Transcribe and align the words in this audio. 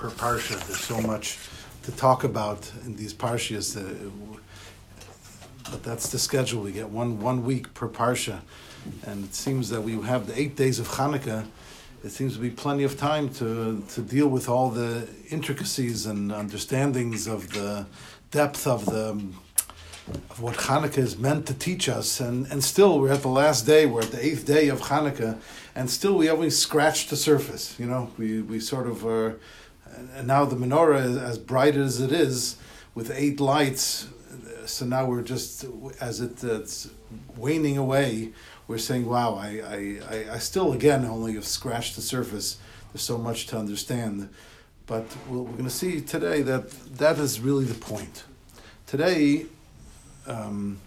per 0.00 0.08
parsha. 0.08 0.58
There's 0.66 0.80
so 0.80 0.98
much 1.02 1.38
to 1.82 1.92
talk 1.92 2.24
about 2.24 2.72
in 2.86 2.96
these 2.96 3.12
parshas. 3.12 3.76
Uh, 3.76 4.10
but 5.70 5.82
that's 5.82 6.08
the 6.08 6.18
schedule. 6.18 6.62
We 6.62 6.72
get 6.72 6.88
one 6.88 7.20
one 7.20 7.44
week 7.44 7.74
per 7.74 7.86
parsha, 7.86 8.40
and 9.06 9.24
it 9.26 9.34
seems 9.34 9.68
that 9.68 9.82
we 9.82 9.92
have 10.00 10.26
the 10.26 10.40
eight 10.40 10.56
days 10.56 10.78
of 10.78 10.88
Hanukkah. 10.88 11.44
It 12.02 12.12
seems 12.12 12.32
to 12.32 12.40
be 12.40 12.48
plenty 12.48 12.82
of 12.84 12.96
time 12.98 13.28
to 13.40 13.84
to 13.94 14.00
deal 14.00 14.28
with 14.28 14.48
all 14.48 14.70
the 14.70 15.06
intricacies 15.28 16.06
and 16.06 16.32
understandings 16.32 17.26
of 17.26 17.52
the 17.52 17.86
depth 18.30 18.66
of 18.66 18.86
the 18.86 19.10
of 20.30 20.40
what 20.40 20.56
Hanukkah 20.56 20.98
is 20.98 21.18
meant 21.18 21.46
to 21.46 21.54
teach 21.54 21.88
us. 21.88 22.20
And, 22.20 22.46
and 22.50 22.64
still, 22.64 22.98
we're 22.98 23.12
at 23.12 23.22
the 23.22 23.28
last 23.28 23.66
day, 23.66 23.86
we're 23.86 24.00
at 24.00 24.10
the 24.10 24.24
eighth 24.24 24.44
day 24.44 24.68
of 24.68 24.80
Hanukkah, 24.80 25.38
and 25.74 25.88
still 25.88 26.16
we 26.16 26.30
only 26.30 26.50
scratch 26.50 27.08
the 27.08 27.16
surface. 27.16 27.78
You 27.78 27.86
know, 27.86 28.10
we, 28.18 28.40
we 28.40 28.58
sort 28.60 28.86
of 28.88 29.06
are, 29.06 29.38
and 30.14 30.26
now 30.26 30.44
the 30.44 30.56
menorah, 30.56 31.04
is 31.04 31.16
as 31.16 31.38
bright 31.38 31.76
as 31.76 32.00
it 32.00 32.12
is, 32.12 32.56
with 32.94 33.10
eight 33.14 33.40
lights, 33.40 34.08
so 34.66 34.84
now 34.84 35.06
we're 35.06 35.22
just, 35.22 35.64
as 36.00 36.20
it, 36.20 36.42
it's 36.44 36.88
waning 37.36 37.76
away, 37.76 38.32
we're 38.68 38.78
saying, 38.78 39.06
wow, 39.06 39.34
I, 39.34 40.00
I, 40.08 40.34
I 40.34 40.38
still, 40.38 40.72
again, 40.72 41.04
only 41.04 41.34
have 41.34 41.46
scratched 41.46 41.96
the 41.96 42.02
surface. 42.02 42.58
There's 42.92 43.02
so 43.02 43.18
much 43.18 43.46
to 43.48 43.58
understand. 43.58 44.28
But 44.86 45.04
we're 45.28 45.44
going 45.44 45.64
to 45.64 45.70
see 45.70 46.00
today 46.00 46.42
that 46.42 46.70
that 46.98 47.18
is 47.18 47.40
really 47.40 47.64
the 47.64 47.74
point. 47.74 48.24
Today, 48.86 49.46
um, 50.26 50.80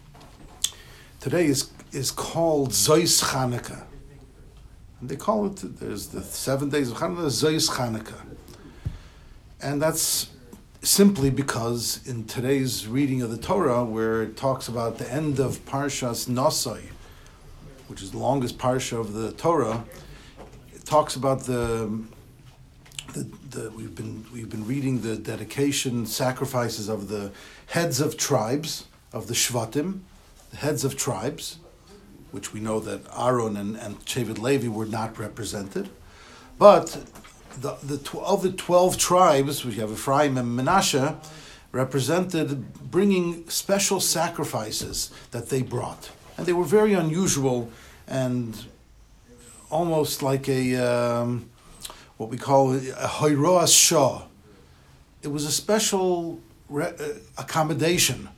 today 1.20 1.46
is 1.46 1.72
is 1.94 2.12
called 2.12 2.72
Zois 2.72 3.24
Chanukah. 3.24 3.84
And 5.00 5.10
they 5.10 5.16
call 5.16 5.46
it, 5.46 5.80
there's 5.80 6.08
the 6.08 6.24
seven 6.24 6.70
days 6.70 6.90
of 6.90 6.98
Hanukkah, 6.98 7.28
Zois 7.28 7.70
Chanukah. 7.70 8.33
And 9.64 9.82
that's 9.82 10.30
simply 10.82 11.30
because 11.30 12.06
in 12.06 12.26
today's 12.26 12.86
reading 12.86 13.22
of 13.22 13.32
the 13.32 13.38
Torah, 13.38 13.86
where 13.86 14.22
it 14.22 14.36
talks 14.36 14.68
about 14.68 14.98
the 14.98 15.10
end 15.10 15.40
of 15.40 15.66
Parshas 15.66 16.28
Nosai, 16.28 16.82
which 17.88 18.02
is 18.02 18.12
the 18.12 18.18
longest 18.18 18.58
parsha 18.58 19.00
of 19.00 19.14
the 19.14 19.32
Torah, 19.32 19.86
it 20.74 20.84
talks 20.84 21.16
about 21.16 21.46
the, 21.46 22.04
the, 23.14 23.24
the 23.52 23.72
we've 23.72 23.96
been 23.96 24.26
we've 24.34 24.50
been 24.50 24.68
reading 24.68 25.00
the 25.00 25.16
dedication 25.16 26.06
sacrifices 26.06 26.90
of 26.90 27.08
the 27.08 27.32
heads 27.68 28.02
of 28.02 28.18
tribes 28.18 28.88
of 29.14 29.28
the 29.28 29.34
Shvatim, 29.34 30.02
the 30.52 30.58
heads 30.58 30.84
of 30.84 30.98
tribes, 30.98 31.60
which 32.32 32.52
we 32.52 32.60
know 32.60 32.82
that 32.82 33.02
Aaron 33.18 33.56
and, 33.56 33.78
and 33.78 33.98
Shevet 34.06 34.40
Levi 34.40 34.68
were 34.68 34.86
not 34.86 35.18
represented. 35.18 35.90
But 36.58 36.98
the, 37.62 37.76
the, 37.84 38.20
of 38.20 38.44
the 38.44 38.52
12 38.52 38.98
tribes, 38.98 39.66
we 39.66 39.76
have 39.76 39.92
Ephraim 39.92 40.38
and 40.38 40.60
Menashe, 40.60 41.16
represented 41.72 42.92
bringing 42.92 43.50
special 43.50 44.00
sacrifices 44.00 45.12
that 45.32 45.50
they 45.50 45.62
brought. 45.62 46.12
And 46.38 46.46
they 46.46 46.54
were 46.54 46.66
very 46.66 46.94
unusual 46.94 47.70
and 48.08 48.66
almost 49.70 50.22
like 50.22 50.48
a, 50.48 50.76
um, 50.76 51.50
what 52.18 52.30
we 52.30 52.38
call 52.38 52.76
a 52.76 52.80
Hoiroas 52.80 53.76
Shah. 53.76 54.24
It 55.22 55.30
was 55.30 55.46
a 55.46 55.52
special 55.52 56.40
re- 56.70 56.94
uh, 57.00 57.14
accommodation 57.38 58.30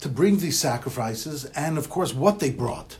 to 0.00 0.08
bring 0.08 0.38
these 0.38 0.58
sacrifices 0.58 1.44
and, 1.46 1.78
of 1.78 1.88
course, 1.88 2.12
what 2.12 2.40
they 2.40 2.50
brought. 2.50 2.98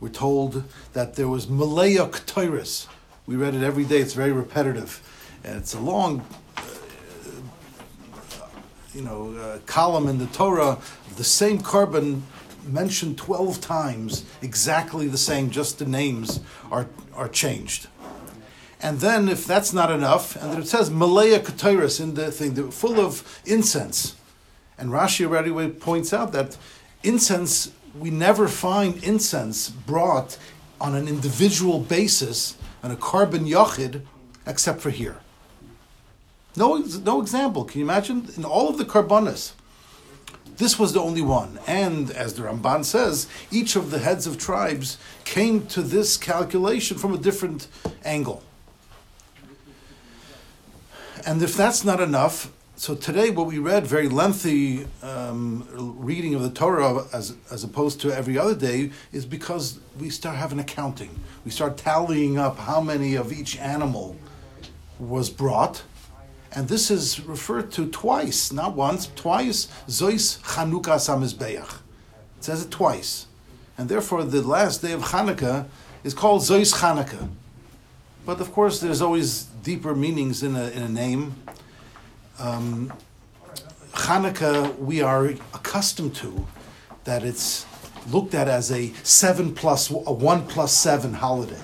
We're 0.00 0.08
told 0.08 0.64
that 0.92 1.14
there 1.14 1.28
was 1.28 1.48
Malaya 1.48 2.06
Ketairis. 2.06 2.86
We 3.28 3.36
read 3.36 3.54
it 3.54 3.62
every 3.62 3.84
day, 3.84 3.98
it's 3.98 4.14
very 4.14 4.32
repetitive. 4.32 5.02
And 5.44 5.58
it's 5.58 5.74
a 5.74 5.80
long, 5.80 6.24
uh, 6.56 6.62
you 8.94 9.02
know, 9.02 9.36
uh, 9.36 9.58
column 9.66 10.08
in 10.08 10.16
the 10.16 10.28
Torah, 10.28 10.78
the 11.16 11.24
same 11.24 11.58
korban 11.58 12.22
mentioned 12.66 13.18
12 13.18 13.60
times, 13.60 14.24
exactly 14.40 15.08
the 15.08 15.18
same, 15.18 15.50
just 15.50 15.78
the 15.78 15.84
names 15.84 16.40
are, 16.72 16.86
are 17.14 17.28
changed. 17.28 17.88
And 18.80 19.00
then, 19.00 19.28
if 19.28 19.44
that's 19.44 19.74
not 19.74 19.90
enough, 19.90 20.34
and 20.42 20.58
it 20.58 20.66
says 20.66 20.90
Malaya 20.90 21.40
Ketairis 21.40 22.00
in 22.00 22.14
the 22.14 22.30
thing, 22.30 22.70
full 22.70 22.98
of 22.98 23.42
incense. 23.44 24.16
And 24.78 24.88
Rashi 24.88 25.26
already 25.26 25.68
points 25.68 26.14
out 26.14 26.32
that 26.32 26.56
incense, 27.02 27.72
we 27.94 28.08
never 28.08 28.48
find 28.48 29.04
incense 29.04 29.68
brought 29.68 30.38
on 30.80 30.94
an 30.94 31.08
individual 31.08 31.80
basis, 31.80 32.56
on 32.82 32.90
a 32.90 32.96
korban 32.96 33.48
yachid, 33.48 34.02
except 34.46 34.80
for 34.80 34.90
here. 34.90 35.18
No, 36.56 36.76
no 36.76 37.20
example. 37.20 37.64
Can 37.64 37.80
you 37.80 37.84
imagine? 37.84 38.28
In 38.36 38.44
all 38.44 38.68
of 38.68 38.78
the 38.78 38.84
korbanos, 38.84 39.52
this 40.56 40.78
was 40.78 40.92
the 40.92 41.00
only 41.00 41.22
one. 41.22 41.58
And 41.66 42.10
as 42.10 42.34
the 42.34 42.42
Ramban 42.42 42.84
says, 42.84 43.28
each 43.50 43.76
of 43.76 43.90
the 43.90 44.00
heads 44.00 44.26
of 44.26 44.38
tribes 44.38 44.98
came 45.24 45.66
to 45.68 45.82
this 45.82 46.16
calculation 46.16 46.98
from 46.98 47.14
a 47.14 47.18
different 47.18 47.68
angle. 48.04 48.42
And 51.24 51.42
if 51.42 51.56
that's 51.56 51.84
not 51.84 52.00
enough, 52.00 52.50
so 52.78 52.94
today, 52.94 53.30
what 53.30 53.48
we 53.48 53.58
read, 53.58 53.88
very 53.88 54.08
lengthy 54.08 54.86
um, 55.02 55.66
reading 55.98 56.36
of 56.36 56.42
the 56.42 56.50
Torah 56.50 57.06
as, 57.12 57.34
as 57.50 57.64
opposed 57.64 58.00
to 58.02 58.12
every 58.12 58.38
other 58.38 58.54
day, 58.54 58.92
is 59.10 59.26
because 59.26 59.80
we 59.98 60.10
start 60.10 60.36
having 60.36 60.60
accounting. 60.60 61.18
We 61.44 61.50
start 61.50 61.76
tallying 61.76 62.38
up 62.38 62.56
how 62.56 62.80
many 62.80 63.16
of 63.16 63.32
each 63.32 63.58
animal 63.58 64.14
was 65.00 65.28
brought. 65.28 65.82
And 66.52 66.68
this 66.68 66.88
is 66.88 67.18
referred 67.26 67.72
to 67.72 67.88
twice, 67.88 68.52
not 68.52 68.76
once, 68.76 69.10
twice. 69.16 69.66
Zois 69.88 70.40
Chanukah 70.42 71.00
Samizbeach. 71.00 71.80
It 72.38 72.44
says 72.44 72.62
it 72.62 72.70
twice. 72.70 73.26
And 73.76 73.88
therefore, 73.88 74.22
the 74.22 74.40
last 74.40 74.82
day 74.82 74.92
of 74.92 75.02
Hanukkah 75.02 75.66
is 76.04 76.14
called 76.14 76.42
Zois 76.42 76.72
Chanukah. 76.72 77.28
But 78.24 78.40
of 78.40 78.52
course, 78.52 78.78
there's 78.78 79.02
always 79.02 79.44
deeper 79.64 79.96
meanings 79.96 80.44
in 80.44 80.54
a, 80.54 80.68
in 80.68 80.82
a 80.82 80.88
name 80.88 81.34
um, 82.38 82.92
Hanukkah 83.92 84.78
we 84.78 85.02
are 85.02 85.26
accustomed 85.54 86.14
to 86.16 86.46
that 87.04 87.24
it's 87.24 87.66
looked 88.10 88.34
at 88.34 88.48
as 88.48 88.70
a 88.70 88.92
seven 89.02 89.54
plus 89.54 89.90
a 89.90 89.94
one 89.94 90.46
plus 90.46 90.76
seven 90.76 91.14
holiday. 91.14 91.60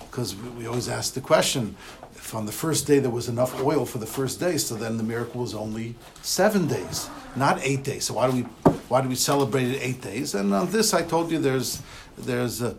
Because 0.00 0.34
we 0.34 0.66
always 0.66 0.88
ask 0.88 1.14
the 1.14 1.20
question 1.20 1.76
if 2.14 2.34
on 2.34 2.46
the 2.46 2.52
first 2.52 2.86
day 2.86 2.98
there 2.98 3.10
was 3.10 3.28
enough 3.28 3.62
oil 3.62 3.84
for 3.84 3.98
the 3.98 4.06
first 4.06 4.40
day 4.40 4.56
so 4.56 4.74
then 4.74 4.96
the 4.96 5.02
miracle 5.02 5.42
was 5.42 5.54
only 5.54 5.94
seven 6.22 6.66
days 6.66 7.08
not 7.36 7.60
eight 7.62 7.84
days. 7.84 8.04
So 8.04 8.14
why 8.14 8.30
do 8.30 8.36
we 8.36 8.42
why 8.88 9.02
do 9.02 9.08
we 9.08 9.14
celebrate 9.14 9.68
it 9.68 9.82
eight 9.82 10.00
days? 10.00 10.34
And 10.34 10.52
on 10.52 10.70
this 10.70 10.94
i 10.94 11.02
told 11.02 11.30
you 11.30 11.38
there's 11.38 11.82
there's 12.18 12.62
a 12.62 12.76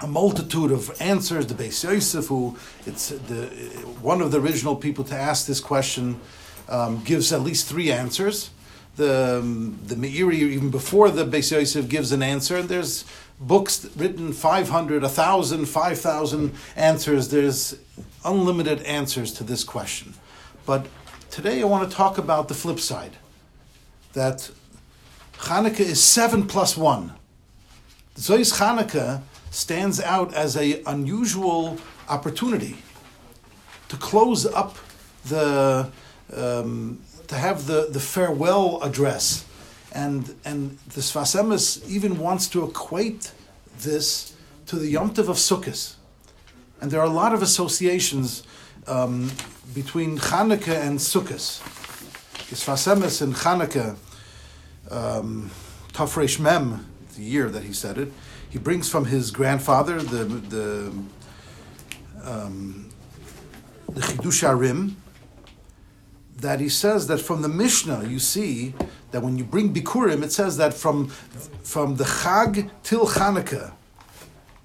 a 0.00 0.06
multitude 0.06 0.70
of 0.72 0.94
answers. 1.00 1.46
The 1.46 1.54
Beis 1.54 1.82
Yosef, 1.84 2.26
who 2.26 2.56
it's 2.86 3.08
the 3.08 3.46
one 4.00 4.20
of 4.20 4.30
the 4.30 4.40
original 4.40 4.76
people 4.76 5.04
to 5.04 5.14
ask 5.14 5.46
this 5.46 5.60
question, 5.60 6.20
um, 6.68 7.02
gives 7.04 7.32
at 7.32 7.40
least 7.42 7.68
three 7.68 7.90
answers. 7.90 8.50
The 8.96 9.38
um, 9.40 9.78
the 9.86 9.94
Meiri, 9.94 10.34
even 10.34 10.70
before 10.70 11.10
the 11.10 11.24
Beis 11.24 11.50
Yosef, 11.50 11.88
gives 11.88 12.12
an 12.12 12.22
answer, 12.22 12.56
and 12.56 12.68
there's 12.68 13.04
books 13.38 13.86
written 13.96 14.32
500, 14.32 15.02
1,000, 15.02 15.66
5,000 15.66 16.54
answers. 16.74 17.28
There's 17.28 17.76
unlimited 18.24 18.80
answers 18.82 19.32
to 19.34 19.44
this 19.44 19.62
question. 19.64 20.14
But 20.64 20.86
today 21.30 21.60
I 21.60 21.64
want 21.64 21.88
to 21.88 21.94
talk 21.94 22.18
about 22.18 22.48
the 22.48 22.54
flip 22.54 22.80
side 22.80 23.16
that 24.14 24.50
Hanukkah 25.34 25.80
is 25.80 26.02
seven 26.02 26.46
plus 26.46 26.76
one. 26.76 27.12
Zois 28.16 28.58
Hanukkah 28.58 29.20
stands 29.50 30.00
out 30.00 30.34
as 30.34 30.56
a 30.56 30.82
unusual 30.86 31.78
opportunity 32.08 32.76
to 33.88 33.96
close 33.96 34.46
up 34.46 34.76
the 35.26 35.90
um, 36.36 37.00
to 37.28 37.34
have 37.34 37.66
the, 37.66 37.88
the 37.90 38.00
farewell 38.00 38.82
address 38.82 39.44
and 39.92 40.34
and 40.44 40.78
the 40.94 41.00
Sfas 41.00 41.34
Emes 41.40 41.88
even 41.88 42.18
wants 42.18 42.48
to 42.48 42.64
equate 42.64 43.32
this 43.78 44.36
to 44.66 44.76
the 44.76 44.88
Yom 44.88 45.10
Tov 45.14 45.28
of 45.28 45.36
Sukkot. 45.36 45.94
And 46.80 46.90
there 46.90 47.00
are 47.00 47.06
a 47.06 47.10
lot 47.10 47.32
of 47.32 47.42
associations 47.42 48.42
um, 48.86 49.30
between 49.74 50.18
Hanukkah 50.18 50.80
and 50.86 50.98
Sukkot. 50.98 51.62
The 52.50 52.56
Sfas 52.56 52.86
Emes 52.92 53.22
in 53.22 53.32
Hanukkah, 53.32 53.96
um, 54.90 55.50
Tafresh 55.92 56.38
Mem, 56.38 56.86
the 57.16 57.22
year 57.22 57.48
that 57.48 57.62
he 57.62 57.72
said 57.72 57.96
it, 57.98 58.12
he 58.48 58.58
brings 58.58 58.88
from 58.88 59.06
his 59.06 59.30
grandfather 59.30 60.00
the 60.02 60.24
the 60.24 60.92
um, 62.24 62.90
the 63.88 64.00
Chidushei 64.00 64.50
HaRim 64.50 64.94
that 66.38 66.60
he 66.60 66.68
says 66.68 67.06
that 67.06 67.18
from 67.18 67.42
the 67.42 67.48
Mishnah 67.48 68.04
you 68.06 68.18
see 68.18 68.74
that 69.10 69.22
when 69.22 69.38
you 69.38 69.44
bring 69.44 69.72
Bikurim 69.72 70.22
it 70.22 70.32
says 70.32 70.56
that 70.56 70.74
from 70.74 71.08
from 71.08 71.96
the 71.96 72.04
Chag 72.04 72.70
till 72.82 73.06
Chanukah 73.06 73.72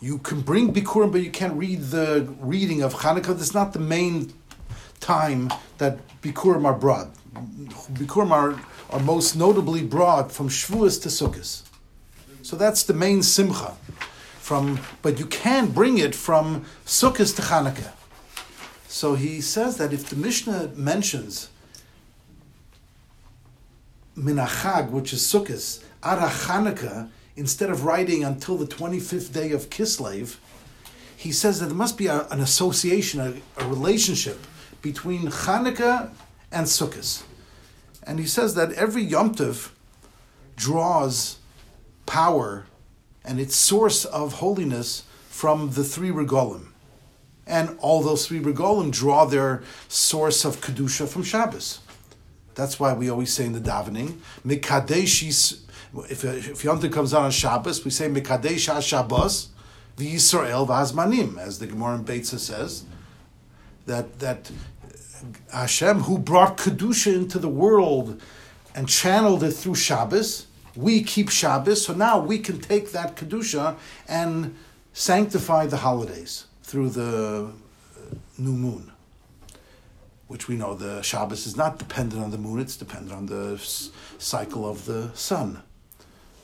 you 0.02 0.18
can 0.18 0.42
bring 0.42 0.74
Bikurim 0.74 1.12
but 1.12 1.22
you 1.22 1.30
can't 1.30 1.54
read 1.54 1.80
the 1.80 2.28
reading 2.40 2.82
of 2.82 2.96
Chanukah. 2.96 3.38
That's 3.38 3.54
not 3.54 3.72
the 3.72 3.80
main 3.80 4.34
time 5.00 5.52
that 5.78 6.00
Bikurim 6.22 6.66
are 6.66 6.74
brought. 6.74 7.10
Bikurim 7.34 8.32
are, 8.32 8.60
are 8.90 9.00
most 9.00 9.36
notably 9.36 9.84
brought 9.84 10.32
from 10.32 10.50
Shavuos 10.50 11.02
to 11.04 11.10
Sukkot. 11.10 11.62
So 12.42 12.56
that's 12.56 12.84
the 12.84 12.94
main 12.94 13.24
simcha. 13.24 13.76
From, 14.40 14.80
but 15.02 15.20
you 15.20 15.28
can 15.28 15.72
bring 15.72 15.98
it 15.98 16.16
from 16.16 16.66
Sukkot 16.86 17.36
to 17.36 17.42
Hanukkah. 17.44 17.92
So 18.88 19.16
he 19.16 19.40
says 19.40 19.78
that 19.78 19.94
if 19.94 20.10
the 20.10 20.16
Mishnah 20.16 20.72
mentions 20.76 21.50
Minachag, 24.18 24.90
which 24.90 25.14
is 25.14 25.22
Sukkot, 25.22 25.84
Ara 26.04 26.28
Hanukkah, 26.28 27.10
instead 27.36 27.70
of 27.70 27.86
writing 27.86 28.24
until 28.24 28.58
the 28.58 28.66
25th 28.66 29.32
day 29.32 29.52
of 29.52 29.70
Kislev, 29.70 30.38
he 31.16 31.32
says 31.32 31.60
that 31.60 31.68
there 31.68 31.76
must 31.76 31.98
be 31.98 32.08
a, 32.08 32.28
an 32.30 32.40
association, 32.40 33.22
a, 33.22 33.64
a, 33.64 33.68
relationship 33.68 34.40
between 34.82 35.28
Hanukkah 35.28 36.10
and 36.52 36.66
Sukkot. 36.66 37.24
And 38.04 38.20
he 38.20 38.26
says 38.26 38.56
that 38.56 38.74
every 38.74 39.04
Yom 39.04 39.36
Tov 39.36 39.72
draws 40.56 41.38
power 42.06 42.66
and 43.24 43.40
its 43.40 43.56
source 43.56 44.06
of 44.06 44.34
holiness 44.34 45.04
from 45.30 45.72
the 45.72 45.84
three 45.84 46.10
regalim. 46.10 46.68
And 47.48 47.78
all 47.80 48.02
those 48.02 48.28
three 48.28 48.40
regalim 48.40 48.92
draw 48.92 49.26
their 49.26 49.64
source 49.88 50.46
of 50.46 50.62
Kedusha 50.62 51.08
from 51.08 51.24
Shabbos. 51.24 51.80
That's 52.56 52.80
why 52.80 52.94
we 52.94 53.10
always 53.10 53.34
say 53.34 53.46
in 53.46 53.54
the 53.54 53.60
davening, 53.60 54.18
Mikadeshis, 54.46 55.62
if, 56.10 56.24
if 56.24 56.64
Yom 56.64 56.82
comes 56.90 57.14
out 57.14 57.24
on 57.24 57.32
Shabbos, 57.32 57.84
we 57.84 57.92
say 57.92 58.08
Mikadesh 58.08 58.70
HaShabbos, 58.72 59.48
the 59.98 60.16
Yisrael 60.16 60.68
Vazmanim, 60.68 61.38
as 61.38 61.60
the 61.60 61.68
Gemara 61.68 61.96
in 61.96 62.06
Beitza 62.06 62.40
says, 62.40 62.86
that, 63.86 64.20
that 64.20 64.52
Hashem, 65.54 66.02
who 66.02 66.18
brought 66.18 66.58
Kedusha 66.58 67.14
into 67.14 67.40
the 67.40 67.50
world 67.50 68.22
and 68.76 68.88
channeled 68.88 69.44
it 69.44 69.52
through 69.52 69.76
Shabbos, 69.76 70.48
we 70.76 71.04
keep 71.04 71.30
Shabbos, 71.30 71.86
so 71.86 71.94
now 71.94 72.20
we 72.20 72.40
can 72.40 72.60
take 72.60 72.92
that 72.92 73.16
Kedusha 73.16 73.76
and 74.08 74.56
sanctify 74.94 75.68
the 75.68 75.78
holidays 75.78 76.46
through 76.64 76.90
the 76.90 77.52
uh, 77.52 78.16
new 78.38 78.54
moon, 78.54 78.92
which 80.28 80.48
we 80.48 80.56
know 80.56 80.74
the 80.74 81.02
Shabbos 81.02 81.46
is 81.46 81.58
not 81.58 81.78
dependent 81.78 82.24
on 82.24 82.32
the 82.32 82.38
moon, 82.38 82.60
it's 82.60 82.78
dependent 82.78 83.14
on 83.14 83.26
the 83.26 83.58
cycle 84.18 84.70
of 84.70 84.86
the 84.86 85.12
sun. 85.14 85.62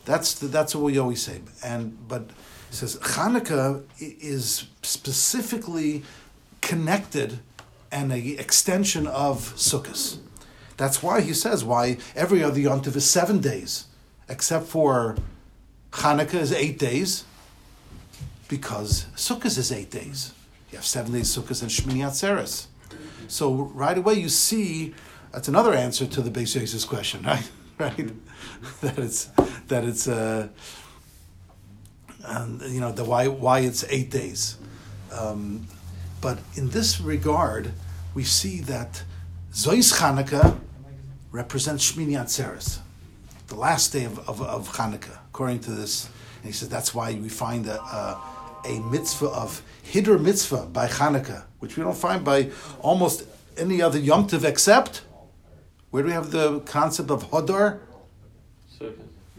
That's, 0.06 0.36
the, 0.36 0.48
that's 0.48 0.74
what 0.74 0.86
we 0.86 0.98
always 0.98 1.22
say. 1.22 1.42
And, 1.64 1.98
but 2.08 2.22
it 2.22 2.76
says 2.76 2.98
Hanukkah 2.98 3.84
is 4.00 4.68
specifically 4.82 6.04
connected 6.62 7.40
and 7.92 8.12
an 8.12 8.40
extension 8.40 9.08
of 9.08 9.54
Sukkot. 9.56 10.20
That's 10.78 11.02
why 11.02 11.22
he 11.22 11.34
says 11.34 11.64
why 11.64 11.98
every 12.16 12.44
other 12.44 12.60
Yom 12.60 12.82
is 12.86 13.10
seven 13.10 13.40
days 13.40 13.87
except 14.30 14.68
for 14.68 15.16
Hanukkah 15.92 16.36
is 16.36 16.52
eight 16.52 16.80
days, 16.80 17.26
because 18.48 19.06
Sukkot 19.16 19.58
is 19.58 19.72
eight 19.72 19.92
days. 19.92 20.34
You 20.72 20.78
have 20.78 20.86
seven 20.86 21.12
days 21.14 21.36
Sukkot 21.36 21.62
and 21.62 21.72
Shmini 21.72 22.06
Atzeres. 22.06 22.68
So 23.28 23.54
right 23.54 23.98
away 23.98 24.16
you 24.16 24.30
see 24.30 24.94
that's 25.32 25.48
another 25.48 25.74
answer 25.74 26.06
to 26.08 26.22
the 26.22 26.30
Beis 26.30 26.56
Yosef's 26.56 26.86
question, 26.86 27.24
right? 27.26 27.50
right? 27.78 28.10
that 28.82 28.98
it's 28.98 29.26
that 29.68 29.84
it's 29.84 30.08
uh, 30.08 30.48
and 32.24 32.62
you 32.62 32.80
know 32.80 32.92
the 32.92 33.04
why 33.04 33.28
why 33.28 33.60
it's 33.60 33.84
eight 33.90 34.10
days. 34.10 34.58
Um, 35.12 35.68
but 36.22 36.40
in 36.56 36.70
this 36.70 37.00
regard, 37.00 37.72
we 38.14 38.24
see 38.24 38.62
that 38.62 39.04
Zois 39.54 40.00
Hanukkah 40.00 40.60
represents 41.32 41.92
Shmini 41.92 42.14
Atzeres 42.14 42.80
the 43.48 43.56
last 43.56 43.94
day 43.94 44.06
of, 44.06 44.20
of, 44.30 44.42
of 44.42 44.70
Hanukkah, 44.70 45.18
according 45.30 45.60
to 45.62 45.72
this. 45.72 46.10
And 46.38 46.46
he 46.46 46.52
says 46.52 46.70
that's 46.70 46.94
why 46.94 47.14
we 47.14 47.30
find 47.30 47.68
a, 47.68 47.82
a, 47.82 48.22
a 48.66 48.80
mitzvah 48.92 49.28
of 49.28 49.62
Hiddur 49.86 50.22
mitzvah 50.22 50.68
by 50.68 50.88
Hanukkah, 50.88 51.44
which 51.60 51.78
we 51.78 51.84
don't 51.84 51.98
find 51.98 52.24
by 52.24 52.52
almost 52.80 53.24
any 53.58 53.82
other 53.82 54.00
Yom 54.00 54.28
Tov 54.28 54.44
except 54.44 55.02
where 55.90 56.04
do 56.04 56.08
we 56.08 56.14
have 56.14 56.32
the 56.32 56.60
concept 56.62 57.10
of 57.10 57.32
Hodor? 57.32 57.80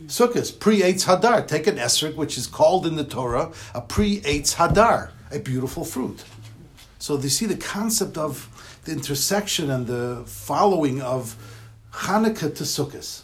Sukkot. 0.07 0.59
pri 0.59 0.81
Eitz 0.81 1.05
Hadar. 1.05 1.47
Take 1.47 1.67
an 1.67 1.77
esrog, 1.77 2.17
which 2.17 2.39
is 2.39 2.47
called 2.47 2.87
in 2.87 2.97
the 2.97 3.05
Torah 3.05 3.53
a 3.75 3.83
pri 3.83 4.21
Eitz 4.21 4.55
Hadar, 4.55 5.11
a 5.31 5.39
beautiful 5.39 5.85
fruit. 5.85 6.25
So 6.99 7.17
they 7.17 7.29
see 7.29 7.47
the 7.47 7.57
concept 7.57 8.17
of 8.17 8.81
the 8.85 8.93
intersection 8.93 9.71
and 9.71 9.87
the 9.87 10.23
following 10.27 11.03
of 11.03 11.37
Hanukkah 11.93 12.55
to 12.57 12.65
Sukkot. 12.65 13.23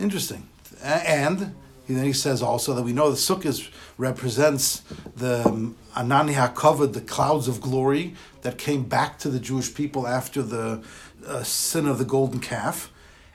Interesting. 0.00 0.48
And 0.82 1.54
then 1.86 2.04
he 2.04 2.12
says 2.12 2.42
also 2.42 2.72
that 2.74 2.82
we 2.82 2.92
know 2.92 3.10
the 3.10 3.16
Sukkot 3.16 3.70
represents 3.98 4.80
the 5.14 5.46
um, 5.46 5.76
Anani 5.94 6.92
the 6.92 7.00
clouds 7.02 7.48
of 7.48 7.60
glory 7.60 8.14
that 8.40 8.56
came 8.56 8.84
back 8.84 9.18
to 9.18 9.28
the 9.28 9.38
Jewish 9.38 9.74
people 9.74 10.06
after 10.06 10.42
the 10.42 10.82
uh, 11.26 11.42
sin 11.42 11.86
of 11.86 11.98
the 11.98 12.04
golden 12.04 12.40
calf. 12.40 12.90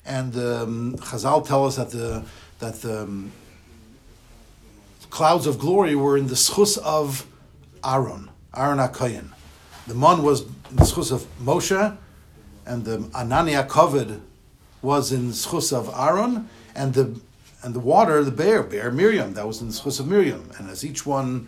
And 0.06 0.36
um, 0.36 0.96
Chazal 0.98 1.46
tell 1.46 1.66
us 1.66 1.76
that 1.76 1.92
the 1.92 2.26
that 2.60 2.82
the 2.82 3.04
um, 3.04 3.32
clouds 5.10 5.46
of 5.46 5.60
glory 5.60 5.96
were 5.96 6.18
in 6.18 6.28
the 6.28 6.36
schus 6.36 6.78
of 6.80 7.28
Aaron, 7.84 8.30
Aaron 8.56 8.80
HaKoyen. 8.80 9.30
The 9.88 9.94
mon 9.94 10.24
was 10.24 10.42
in 10.42 10.78
the 10.78 10.84
schus 10.84 11.12
of 11.12 11.26
Moshe, 11.40 11.98
and 12.66 12.86
the 12.86 12.98
Anani 12.98 13.62
HaKavod 13.62 14.20
was 14.86 15.12
in 15.12 15.32
schus 15.32 15.74
of 15.74 15.90
Aaron, 15.94 16.50
and 16.76 16.94
the 16.94 17.20
and 17.64 17.74
the 17.74 17.80
water, 17.80 18.24
the 18.24 18.32
bear, 18.32 18.62
bear 18.62 18.92
Miriam, 18.92 19.34
that 19.34 19.48
was 19.48 19.60
in 19.60 19.68
the 19.68 19.74
schus 19.74 20.00
of 20.00 20.08
Miriam. 20.08 20.52
And 20.58 20.70
as 20.70 20.86
each 20.86 21.04
one 21.06 21.48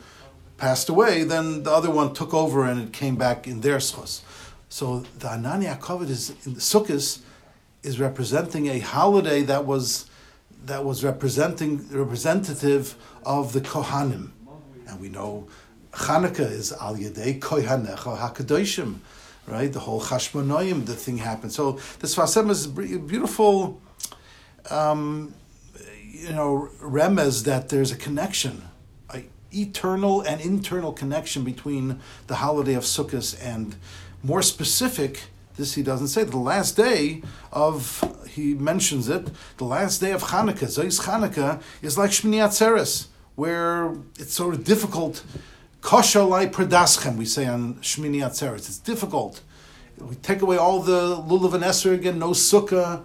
passed 0.58 0.90
away, 0.90 1.24
then 1.24 1.62
the 1.62 1.72
other 1.72 1.92
one 1.92 2.14
took 2.14 2.34
over 2.34 2.66
and 2.66 2.82
it 2.82 2.92
came 2.92 3.16
back 3.16 3.48
in 3.48 3.62
their 3.62 3.78
schus. 3.78 4.22
So 4.68 5.02
the 5.20 5.28
Anani 5.28 5.68
HaKavod 5.74 6.10
is 6.10 6.32
in 6.46 6.56
the 6.56 6.60
Sukkot 6.60 7.20
is 7.84 8.00
representing 8.00 8.68
a 8.68 8.80
holiday 8.80 9.44
that 9.44 9.66
was 9.66 10.10
that 10.66 10.84
was 10.84 11.04
representing 11.04 11.88
representative 11.92 12.96
of 13.26 13.54
the 13.54 13.62
Kohanim. 13.62 14.32
And 14.88 15.00
we 15.00 15.10
know 15.10 15.48
Hanukkah 15.92 16.52
is 16.52 16.74
Al 16.74 16.96
Yedei 16.96 17.40
Kohanecha 17.40 18.18
HaKadoshim, 18.18 18.96
right? 19.48 19.72
The 19.72 19.80
whole 19.80 20.02
Chashmonoyim, 20.02 20.86
the 20.86 20.96
thing 20.96 21.18
happened. 21.18 21.54
So 21.54 21.74
the 22.00 22.08
Sfas 22.08 22.36
Emes 22.42 22.52
is 22.52 22.68
beautiful 22.68 23.82
um, 24.70 25.34
you 26.04 26.34
know, 26.34 26.70
remez 26.82 27.44
that 27.46 27.70
there's 27.70 27.92
a 27.92 27.96
connection, 27.96 28.64
a 29.14 29.24
eternal 29.52 30.22
and 30.22 30.42
internal 30.42 30.92
connection 30.92 31.44
between 31.44 32.00
the 32.28 32.36
holiday 32.36 32.74
of 32.74 32.84
Sukkot 32.84 33.38
and, 33.42 33.76
more 34.24 34.42
specific, 34.42 35.22
this 35.58 35.76
he 35.76 35.84
doesn't 35.84 36.08
say, 36.08 36.24
the 36.24 36.38
last 36.38 36.76
day 36.76 37.22
of, 37.52 38.04
he 38.30 38.54
mentions 38.56 39.08
it, 39.10 39.30
the 39.58 39.64
last 39.64 40.00
day 40.00 40.12
of 40.12 40.24
Hanukkah, 40.24 40.66
Zois 40.66 41.02
Hanukkah, 41.02 41.62
is 41.82 41.98
like 41.98 42.12
Shmini 42.12 42.38
Atzeres, 42.38 43.08
where 43.36 43.94
it's 44.18 44.34
sort 44.34 44.56
of 44.56 44.64
difficult. 44.64 45.24
Koshalai 45.82 46.52
predaschem, 46.52 47.18
we 47.18 47.26
say 47.26 47.46
on 47.46 47.76
Shmini 47.76 48.18
Atzeres. 48.18 48.68
It's 48.68 48.80
difficult. 48.80 49.42
We 50.00 50.16
take 50.16 50.42
away 50.42 50.58
all 50.58 50.82
the 50.82 51.16
lulav 51.16 51.54
and 51.54 51.64
esrog 51.64 51.94
again, 51.94 52.20
no 52.20 52.30
sukkah, 52.30 53.04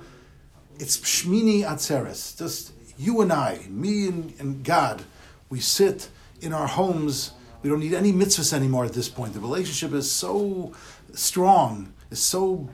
it's 0.79 0.99
Shmini 0.99 1.63
Atzeres. 1.63 2.37
Just 2.39 2.73
you 2.99 3.21
and 3.21 3.33
I, 3.33 3.67
me 3.69 4.09
and, 4.09 4.35
and, 4.39 4.65
God, 4.65 5.03
we 5.49 5.61
sit 5.61 6.09
in 6.41 6.53
our 6.53 6.67
homes. 6.67 7.33
We 7.63 7.71
don't 7.71 7.81
need 7.81 7.95
any 7.95 8.13
mitzvahs 8.13 8.53
anymore 8.53 8.85
at 8.85 8.93
this 8.93 9.09
point. 9.09 9.35
The 9.35 9.41
relationship 9.41 9.93
is 9.93 10.11
so 10.11 10.73
strong, 11.15 11.93
is 12.11 12.21
so 12.21 12.69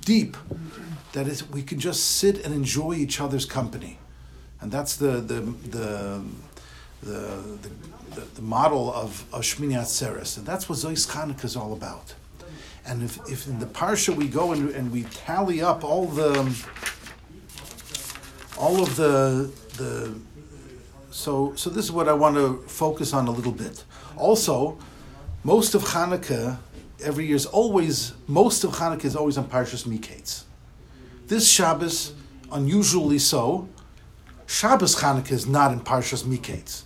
deep 0.00 0.36
that 1.12 1.42
we 1.50 1.62
can 1.62 1.78
just 1.78 2.04
sit 2.04 2.44
and 2.44 2.54
enjoy 2.54 2.94
each 2.94 3.20
other's 3.20 3.44
company, 3.44 3.98
and 4.60 4.70
that's 4.70 4.96
the 4.96 5.20
the 5.20 5.40
the 5.68 6.22
the, 7.02 7.58
the, 7.62 7.70
the 8.14 8.42
model 8.42 8.92
of, 8.92 9.24
of 9.32 9.42
Shmini 9.42 9.74
Atzeres, 9.74 10.36
and 10.36 10.46
that's 10.46 10.68
what 10.68 10.78
Zois 10.78 11.06
Chanukah 11.06 11.44
is 11.44 11.56
all 11.56 11.72
about. 11.72 12.14
And 12.84 13.02
if, 13.02 13.18
if 13.30 13.46
in 13.46 13.58
the 13.58 13.66
parsha 13.66 14.14
we 14.14 14.28
go 14.28 14.52
and, 14.52 14.70
and 14.70 14.90
we 14.90 15.04
tally 15.04 15.62
up 15.62 15.84
all 15.84 16.06
the 16.06 16.34
all 18.58 18.82
of 18.82 18.96
the 18.96 19.50
the 19.76 20.14
so 21.10 21.54
so 21.56 21.70
this 21.70 21.84
is 21.84 21.92
what 21.92 22.08
I 22.08 22.12
want 22.12 22.36
to 22.36 22.58
focus 22.68 23.12
on 23.12 23.28
a 23.28 23.30
little 23.30 23.52
bit. 23.52 23.84
Also, 24.16 24.78
most 25.44 25.74
of 25.74 25.82
Hanukkah 25.82 26.58
every 27.02 27.26
year 27.26 27.36
is 27.36 27.46
always 27.46 28.14
most 28.26 28.64
of 28.64 28.72
Hanukkah 28.72 29.04
is 29.04 29.16
always 29.16 29.38
on 29.38 29.44
Parshas 29.44 29.86
Miketz. 29.86 30.44
This 31.26 31.48
Shabbos, 31.48 32.14
unusually 32.50 33.18
so, 33.18 33.68
Shabbos 34.46 34.96
Hanukkah 34.96 35.32
is 35.32 35.46
not 35.46 35.72
in 35.72 35.80
Parshas 35.80 36.24
Miketz, 36.24 36.82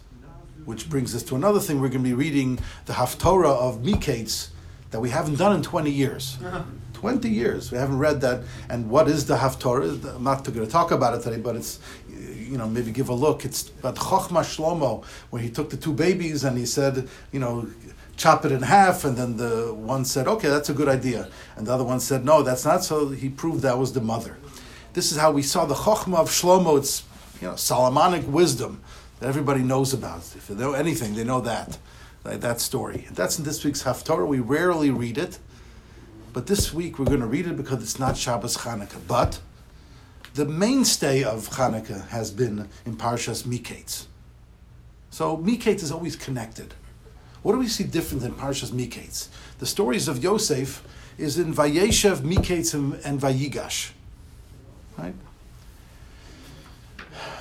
which 0.66 0.90
brings 0.90 1.14
us 1.14 1.22
to 1.22 1.36
another 1.36 1.60
thing. 1.60 1.80
We're 1.80 1.88
going 1.88 2.02
to 2.02 2.08
be 2.08 2.14
reading 2.14 2.58
the 2.84 2.92
Haftorah 2.92 3.56
of 3.56 3.78
Miketz 3.78 4.48
that 4.90 5.00
we 5.00 5.10
haven't 5.10 5.36
done 5.36 5.54
in 5.54 5.62
20 5.62 5.90
years. 5.90 6.36
20 6.94 7.28
years. 7.28 7.70
We 7.70 7.78
haven't 7.78 7.98
read 7.98 8.20
that. 8.22 8.42
And 8.68 8.90
what 8.90 9.06
is 9.08 9.26
the 9.26 9.36
Haftorah? 9.36 10.16
I'm 10.16 10.24
not 10.24 10.44
going 10.44 10.58
to 10.58 10.66
talk 10.66 10.90
about 10.90 11.14
it 11.14 11.22
today, 11.22 11.38
but 11.38 11.54
it's, 11.54 11.78
you 12.08 12.58
know, 12.58 12.66
maybe 12.66 12.90
give 12.90 13.08
a 13.08 13.14
look. 13.14 13.44
It's 13.44 13.68
about 13.68 13.96
Chochma 13.96 14.42
Shlomo, 14.42 15.04
where 15.30 15.40
he 15.40 15.50
took 15.50 15.70
the 15.70 15.76
two 15.76 15.92
babies 15.92 16.42
and 16.44 16.58
he 16.58 16.66
said, 16.66 17.08
you 17.32 17.38
know, 17.38 17.68
chop 18.16 18.44
it 18.44 18.50
in 18.50 18.62
half. 18.62 19.04
And 19.04 19.16
then 19.16 19.36
the 19.36 19.72
one 19.74 20.04
said, 20.04 20.26
okay, 20.26 20.48
that's 20.48 20.70
a 20.70 20.74
good 20.74 20.88
idea. 20.88 21.28
And 21.56 21.66
the 21.66 21.72
other 21.72 21.84
one 21.84 22.00
said, 22.00 22.24
no, 22.24 22.42
that's 22.42 22.64
not. 22.64 22.82
So 22.82 23.10
he 23.10 23.28
proved 23.28 23.62
that 23.62 23.78
was 23.78 23.92
the 23.92 24.00
mother. 24.00 24.36
This 24.94 25.12
is 25.12 25.18
how 25.18 25.30
we 25.30 25.42
saw 25.42 25.66
the 25.66 25.74
Chochma 25.74 26.16
of 26.16 26.30
Shlomo. 26.30 26.78
It's, 26.78 27.04
you 27.40 27.48
know, 27.48 27.56
Solomonic 27.56 28.26
wisdom 28.26 28.80
that 29.20 29.28
everybody 29.28 29.62
knows 29.62 29.92
about. 29.92 30.20
If 30.36 30.48
they 30.48 30.54
know 30.54 30.72
anything, 30.72 31.14
they 31.14 31.24
know 31.24 31.40
that. 31.40 31.78
That 32.24 32.60
story. 32.60 33.06
That's 33.12 33.38
in 33.38 33.44
this 33.44 33.64
week's 33.64 33.84
Haftorah. 33.84 34.26
We 34.26 34.40
rarely 34.40 34.90
read 34.90 35.16
it. 35.16 35.38
But 36.32 36.48
this 36.48 36.74
week 36.74 36.98
we're 36.98 37.04
going 37.04 37.20
to 37.20 37.26
read 37.26 37.46
it 37.46 37.56
because 37.56 37.82
it's 37.82 37.98
not 38.00 38.16
Shabbos 38.16 38.56
Chanukah. 38.58 39.06
But 39.06 39.40
the 40.34 40.44
mainstay 40.44 41.22
of 41.22 41.48
Chanukah 41.50 42.08
has 42.08 42.32
been 42.32 42.68
in 42.84 42.96
Parshas 42.96 43.44
Miketz. 43.44 44.06
So 45.10 45.36
Miketz 45.38 45.82
is 45.82 45.92
always 45.92 46.16
connected. 46.16 46.74
What 47.42 47.52
do 47.52 47.58
we 47.58 47.68
see 47.68 47.84
different 47.84 48.24
in 48.24 48.32
Parshas 48.32 48.72
Miketz? 48.72 49.28
The 49.60 49.66
stories 49.66 50.08
of 50.08 50.22
Yosef 50.22 50.86
is 51.16 51.38
in 51.38 51.54
Vayeshev, 51.54 52.16
Miketz, 52.16 52.74
and, 52.74 52.94
and 53.04 53.20
Vayigash. 53.20 53.92
Right? 54.98 55.14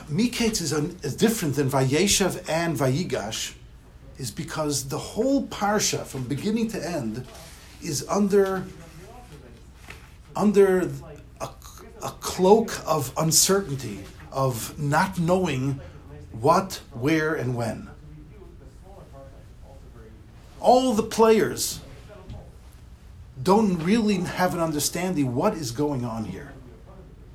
Miketz 0.09 0.61
is, 0.61 0.71
an, 0.71 0.97
is 1.03 1.15
different 1.15 1.55
than 1.55 1.69
Vayeshev 1.69 2.47
and 2.47 2.77
Vayigash 2.77 3.53
is 4.17 4.31
because 4.31 4.87
the 4.89 4.97
whole 4.97 5.47
Parsha, 5.47 6.05
from 6.05 6.23
beginning 6.23 6.67
to 6.69 6.89
end, 6.89 7.25
is 7.81 8.07
under 8.07 8.63
under 10.35 10.91
a, 11.39 11.49
a 12.03 12.09
cloak 12.19 12.71
of 12.85 13.13
uncertainty, 13.17 13.99
of 14.31 14.77
not 14.77 15.17
knowing 15.17 15.79
what, 16.33 16.81
where, 16.91 17.33
and 17.33 17.55
when. 17.55 17.89
All 20.59 20.93
the 20.93 21.03
players 21.03 21.79
don't 23.41 23.77
really 23.83 24.17
have 24.17 24.53
an 24.53 24.59
understanding 24.59 25.35
what 25.35 25.53
is 25.53 25.71
going 25.71 26.03
on 26.03 26.25
here. 26.25 26.51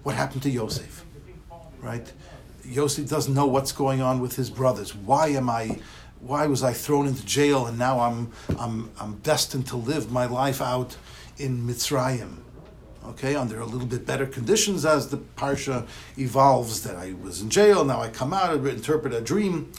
What 0.02 0.14
happened 0.14 0.42
to 0.42 0.50
Yosef, 0.50 1.04
right? 1.80 2.12
Yosef 2.70 3.08
doesn't 3.08 3.34
know 3.34 3.46
what's 3.46 3.72
going 3.72 4.00
on 4.00 4.20
with 4.20 4.36
his 4.36 4.48
brothers. 4.48 4.94
Why 4.94 5.28
am 5.28 5.50
I? 5.50 5.80
Why 6.20 6.46
was 6.46 6.62
I 6.62 6.72
thrown 6.72 7.06
into 7.06 7.24
jail 7.24 7.66
and 7.66 7.78
now 7.78 8.00
I'm 8.00 8.30
I'm 8.58 8.90
I'm 9.00 9.16
destined 9.18 9.66
to 9.68 9.76
live 9.76 10.12
my 10.12 10.26
life 10.26 10.60
out 10.60 10.96
in 11.38 11.66
Mitzrayim? 11.66 12.36
okay, 13.06 13.34
under 13.34 13.60
a 13.60 13.66
little 13.66 13.86
bit 13.86 14.06
better 14.06 14.26
conditions 14.26 14.84
as 14.84 15.08
the 15.08 15.16
parsha 15.16 15.86
evolves. 16.16 16.82
That 16.82 16.96
I 16.96 17.14
was 17.14 17.40
in 17.40 17.50
jail, 17.50 17.84
now 17.84 18.00
I 18.00 18.08
come 18.08 18.32
out, 18.32 18.50
I 18.50 18.70
interpret 18.70 19.12
a 19.14 19.20
dream. 19.20 19.72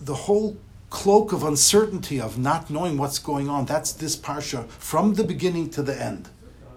The 0.00 0.14
whole 0.14 0.56
cloak 0.90 1.32
of 1.32 1.44
uncertainty 1.44 2.20
of 2.20 2.38
not 2.38 2.68
knowing 2.70 2.98
what's 2.98 3.18
going 3.18 3.48
on. 3.48 3.64
That's 3.66 3.92
this 3.92 4.16
parsha 4.16 4.68
from 4.68 5.14
the 5.14 5.24
beginning 5.24 5.70
to 5.70 5.82
the 5.82 6.00
end. 6.00 6.28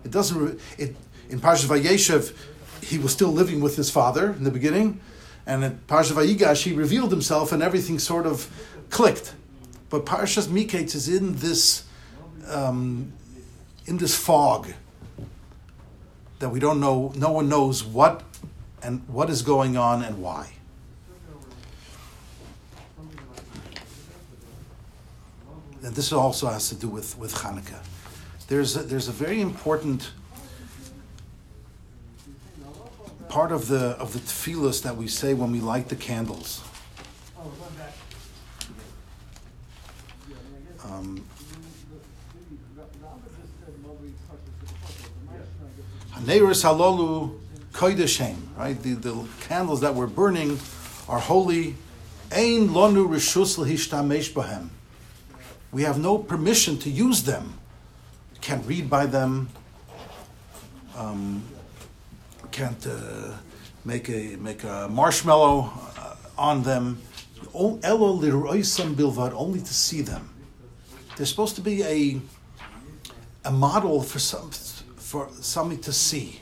It 0.03 0.11
doesn't. 0.11 0.59
It 0.77 0.95
in 1.29 1.39
Parsha 1.39 1.65
Vayeshev, 1.65 2.35
he 2.93 2.99
was 2.99 3.11
still 3.11 3.31
living 3.31 3.59
with 3.59 3.75
his 3.75 3.89
father 3.89 4.31
in 4.31 4.43
the 4.43 4.51
beginning, 4.51 5.01
and 5.45 5.63
in 5.63 5.79
Parsha 5.87 6.13
Vayigash, 6.13 6.63
he 6.63 6.73
revealed 6.73 7.11
himself, 7.11 7.51
and 7.51 7.61
everything 7.61 7.99
sort 7.99 8.25
of 8.25 8.49
clicked. 8.89 9.33
But 9.89 10.05
Parshas 10.05 10.47
Miketz 10.47 10.95
is 10.95 11.09
in 11.09 11.35
this 11.35 11.83
um, 12.47 13.11
in 13.85 13.97
this 13.97 14.15
fog 14.15 14.73
that 16.39 16.49
we 16.49 16.59
don't 16.59 16.79
know, 16.79 17.11
no 17.15 17.31
one 17.31 17.47
knows 17.47 17.83
what 17.83 18.23
and 18.81 19.01
what 19.07 19.29
is 19.29 19.41
going 19.41 19.77
on 19.77 20.03
and 20.03 20.21
why. 20.21 20.51
And 25.83 25.95
this 25.95 26.11
also 26.13 26.47
has 26.47 26.69
to 26.69 26.75
do 26.75 26.87
with, 26.87 27.17
with 27.17 27.33
Hanukkah. 27.33 27.81
There's 28.47 28.75
a, 28.75 28.83
there's 28.83 29.07
a 29.07 29.11
very 29.11 29.41
important 29.41 30.11
part 33.33 33.51
of 33.51 33.67
the 33.67 33.97
of 33.97 34.13
the 34.13 34.19
tefillos 34.19 34.83
that 34.83 34.95
we 34.95 35.07
say 35.07 35.33
when 35.33 35.51
we 35.51 35.59
light 35.59 35.89
the 35.89 35.95
candles. 35.95 36.63
Um, 40.85 41.25
right? 48.55 48.79
The, 48.83 48.93
the 48.93 49.27
candles 49.41 49.81
that 49.81 49.95
we're 49.95 50.05
burning 50.05 50.59
are 51.09 51.19
holy. 51.19 51.75
Ein 52.31 52.69
lonu 52.69 53.07
rishus 53.07 53.57
lehishtamesh 53.57 54.31
bahem. 54.33 54.69
We 55.71 55.81
have 55.81 55.97
no 55.97 56.19
permission 56.19 56.77
to 56.79 56.89
use 56.91 57.23
them. 57.23 57.57
Can't 58.41 58.63
read 58.67 58.91
by 58.91 59.07
them. 59.07 59.49
Um, 60.95 61.43
can't 62.53 62.85
uh, 62.85 63.33
make 63.83 64.07
a 64.09 64.37
make 64.37 64.63
a 64.63 64.87
marshmallow 64.89 65.73
uh, 65.97 66.15
on 66.37 66.63
them. 66.63 67.01
Only 67.53 67.81
to 69.59 69.73
see 69.73 70.01
them. 70.01 70.29
They're 71.17 71.25
supposed 71.25 71.55
to 71.55 71.61
be 71.61 71.83
a 71.83 72.21
a 73.43 73.51
model 73.51 74.01
for 74.01 74.19
some 74.19 74.51
for 74.97 75.29
something 75.41 75.81
to 75.81 75.91
see. 75.91 76.39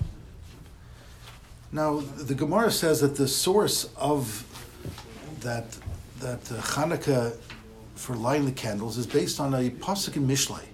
Now, 1.71 2.01
the 2.01 2.35
Gemara 2.35 2.71
says 2.71 2.99
that 2.99 3.15
the 3.15 3.27
source 3.27 3.89
of 3.95 4.45
that 5.39 5.77
that 6.19 6.51
uh, 6.51 6.55
Hanukkah 6.75 7.37
for 7.95 8.15
lighting 8.15 8.45
the 8.45 8.51
candles 8.51 8.97
is 8.97 9.07
based 9.07 9.39
on 9.39 9.53
a 9.53 9.69
pasuk 9.69 10.17
in 10.17 10.27
Mishlei. 10.27 10.65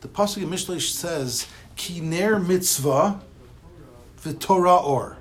The 0.00 0.08
pasuk 0.08 0.42
in 0.42 0.48
Mishlei 0.48 0.80
says, 0.80 1.46
"Ki 1.76 2.00
ner 2.00 2.38
mitzvah 2.38 3.20
v'torah 4.22 4.82
or." 4.82 5.16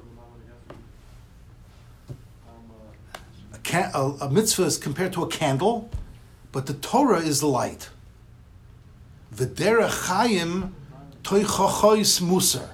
A, 3.54 3.58
can, 3.60 3.92
a, 3.94 4.02
a 4.22 4.30
mitzvah 4.30 4.64
is 4.64 4.78
compared 4.78 5.14
to 5.14 5.24
a 5.24 5.28
candle, 5.28 5.90
but 6.52 6.66
the 6.66 6.74
Torah 6.74 7.20
is 7.20 7.40
the 7.40 7.48
light. 7.48 7.90
V'derech 9.34 10.08
chayim 10.08 10.72
toichachois 11.24 12.22
musar. 12.22 12.70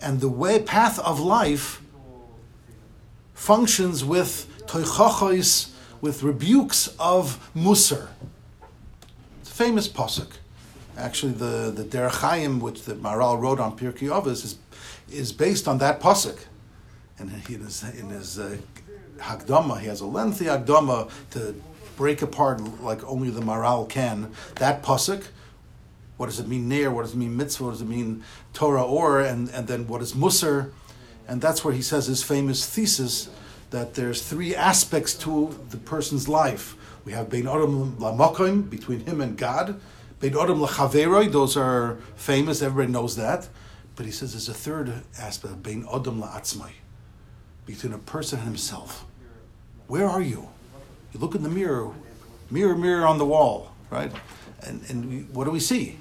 And 0.00 0.20
the 0.20 0.28
way 0.28 0.60
path 0.60 0.98
of 0.98 1.20
life 1.20 1.80
functions 3.34 4.04
with 4.04 4.46
toichachois, 4.66 5.70
with 6.00 6.22
rebukes 6.22 6.88
of 6.98 7.50
musar. 7.54 8.08
It's 9.40 9.50
a 9.50 9.54
famous 9.54 9.88
pasuk. 9.88 10.32
Actually, 10.96 11.32
the 11.32 11.72
the 11.74 11.84
Derech 11.84 12.60
which 12.60 12.84
the 12.84 12.94
Maharal 12.94 13.40
wrote 13.40 13.58
on 13.58 13.76
Pirkei 13.76 14.08
Avos, 14.08 14.44
is 14.44 14.54
is 15.14 15.32
based 15.32 15.68
on 15.68 15.78
that 15.78 16.00
pasuk. 16.00 16.38
And 17.18 17.30
in 17.30 17.60
his 17.60 17.82
in 17.82 18.08
his 18.08 18.38
uh, 18.38 18.56
Hagdama, 19.18 19.80
he 19.80 19.86
has 19.86 20.00
a 20.00 20.06
lengthy 20.06 20.46
Hagdama 20.46 21.10
to 21.30 21.54
break 21.96 22.22
apart 22.22 22.60
like 22.82 23.04
only 23.04 23.30
the 23.30 23.40
Maharal 23.40 23.88
can. 23.88 24.32
That 24.56 24.82
pasuk 24.82 25.24
what 26.16 26.26
does 26.26 26.38
it 26.38 26.48
mean 26.48 26.68
near? 26.68 26.90
What 26.90 27.02
does 27.02 27.14
it 27.14 27.16
mean 27.16 27.36
mitzvah? 27.36 27.64
What 27.64 27.70
does 27.72 27.82
it 27.82 27.88
mean 27.88 28.22
Torah 28.52 28.84
or? 28.84 29.20
And, 29.20 29.48
and 29.50 29.66
then 29.66 29.88
what 29.88 30.00
is 30.00 30.12
musar? 30.12 30.70
And 31.26 31.40
that's 31.40 31.64
where 31.64 31.74
he 31.74 31.82
says 31.82 32.06
his 32.06 32.22
famous 32.22 32.66
thesis 32.66 33.28
that 33.70 33.94
there's 33.94 34.22
three 34.22 34.54
aspects 34.54 35.14
to 35.14 35.58
the 35.70 35.76
person's 35.76 36.28
life. 36.28 36.76
We 37.04 37.12
have 37.12 37.28
Bein 37.28 37.44
Odom 37.44 37.96
Lamokim, 37.96 38.70
between 38.70 39.00
him 39.00 39.20
and 39.20 39.36
God. 39.36 39.80
Bein 40.20 40.32
Odom 40.32 40.64
Lachaveroi, 40.64 41.32
those 41.32 41.56
are 41.56 41.96
famous, 42.14 42.62
everybody 42.62 42.92
knows 42.92 43.16
that. 43.16 43.48
But 43.96 44.06
he 44.06 44.12
says 44.12 44.32
there's 44.32 44.48
a 44.48 44.54
third 44.54 44.92
aspect, 45.18 45.62
Bein 45.62 45.84
Odom 45.84 46.22
La'atzmai, 46.22 46.72
between 47.66 47.92
a 47.92 47.98
person 47.98 48.38
and 48.38 48.48
himself. 48.48 49.04
Where 49.86 50.08
are 50.08 50.22
you? 50.22 50.48
You 51.12 51.20
look 51.20 51.34
in 51.34 51.42
the 51.42 51.48
mirror, 51.48 51.92
mirror, 52.50 52.76
mirror 52.76 53.06
on 53.06 53.18
the 53.18 53.24
wall, 53.24 53.72
right? 53.90 54.10
And, 54.62 54.82
and 54.88 55.08
we, 55.08 55.18
what 55.32 55.44
do 55.44 55.50
we 55.50 55.60
see? 55.60 55.98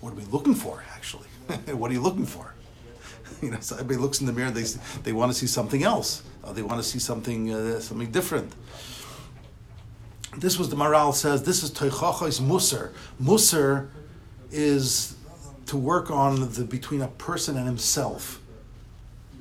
What 0.00 0.12
are 0.12 0.16
we 0.16 0.24
looking 0.24 0.54
for, 0.54 0.82
actually? 0.94 1.28
what 1.72 1.90
are 1.90 1.94
you 1.94 2.00
looking 2.00 2.26
for? 2.26 2.54
you 3.42 3.50
know, 3.50 3.60
so 3.60 3.74
everybody 3.74 3.98
looks 3.98 4.20
in 4.20 4.26
the 4.26 4.32
mirror, 4.32 4.50
they, 4.50 4.64
they 5.02 5.12
want 5.12 5.30
to 5.30 5.38
see 5.38 5.46
something 5.46 5.82
else. 5.82 6.22
Uh, 6.42 6.52
they 6.52 6.62
want 6.62 6.82
to 6.82 6.88
see 6.88 6.98
something, 6.98 7.52
uh, 7.52 7.80
something 7.80 8.10
different. 8.10 8.52
This 10.38 10.58
was 10.58 10.70
the 10.70 10.76
Maharal 10.76 11.14
says, 11.14 11.42
this 11.42 11.62
is 11.62 11.70
Teichachos 11.70 12.40
Musar. 12.40 12.92
Musar 13.22 13.88
is 14.50 15.16
to 15.66 15.76
work 15.76 16.10
on 16.10 16.52
the 16.52 16.64
between 16.64 17.02
a 17.02 17.08
person 17.08 17.56
and 17.56 17.66
himself 17.66 18.40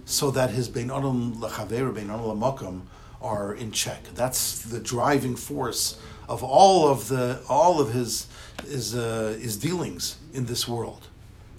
so 0.05 0.31
that 0.31 0.49
his 0.51 0.67
Bein 0.67 0.91
Adam 0.91 1.35
Lechaver, 1.35 1.93
Bein 1.93 2.09
Adam 2.09 2.87
are 3.21 3.53
in 3.53 3.71
check. 3.71 4.03
That's 4.15 4.61
the 4.61 4.79
driving 4.79 5.35
force 5.35 5.99
of 6.27 6.43
all 6.43 6.87
of 6.87 7.07
the 7.07 7.41
all 7.49 7.79
of 7.79 7.93
his 7.93 8.27
his 8.67 8.95
uh, 8.95 9.37
his 9.39 9.57
dealings 9.57 10.17
in 10.33 10.45
this 10.45 10.67
world, 10.67 11.07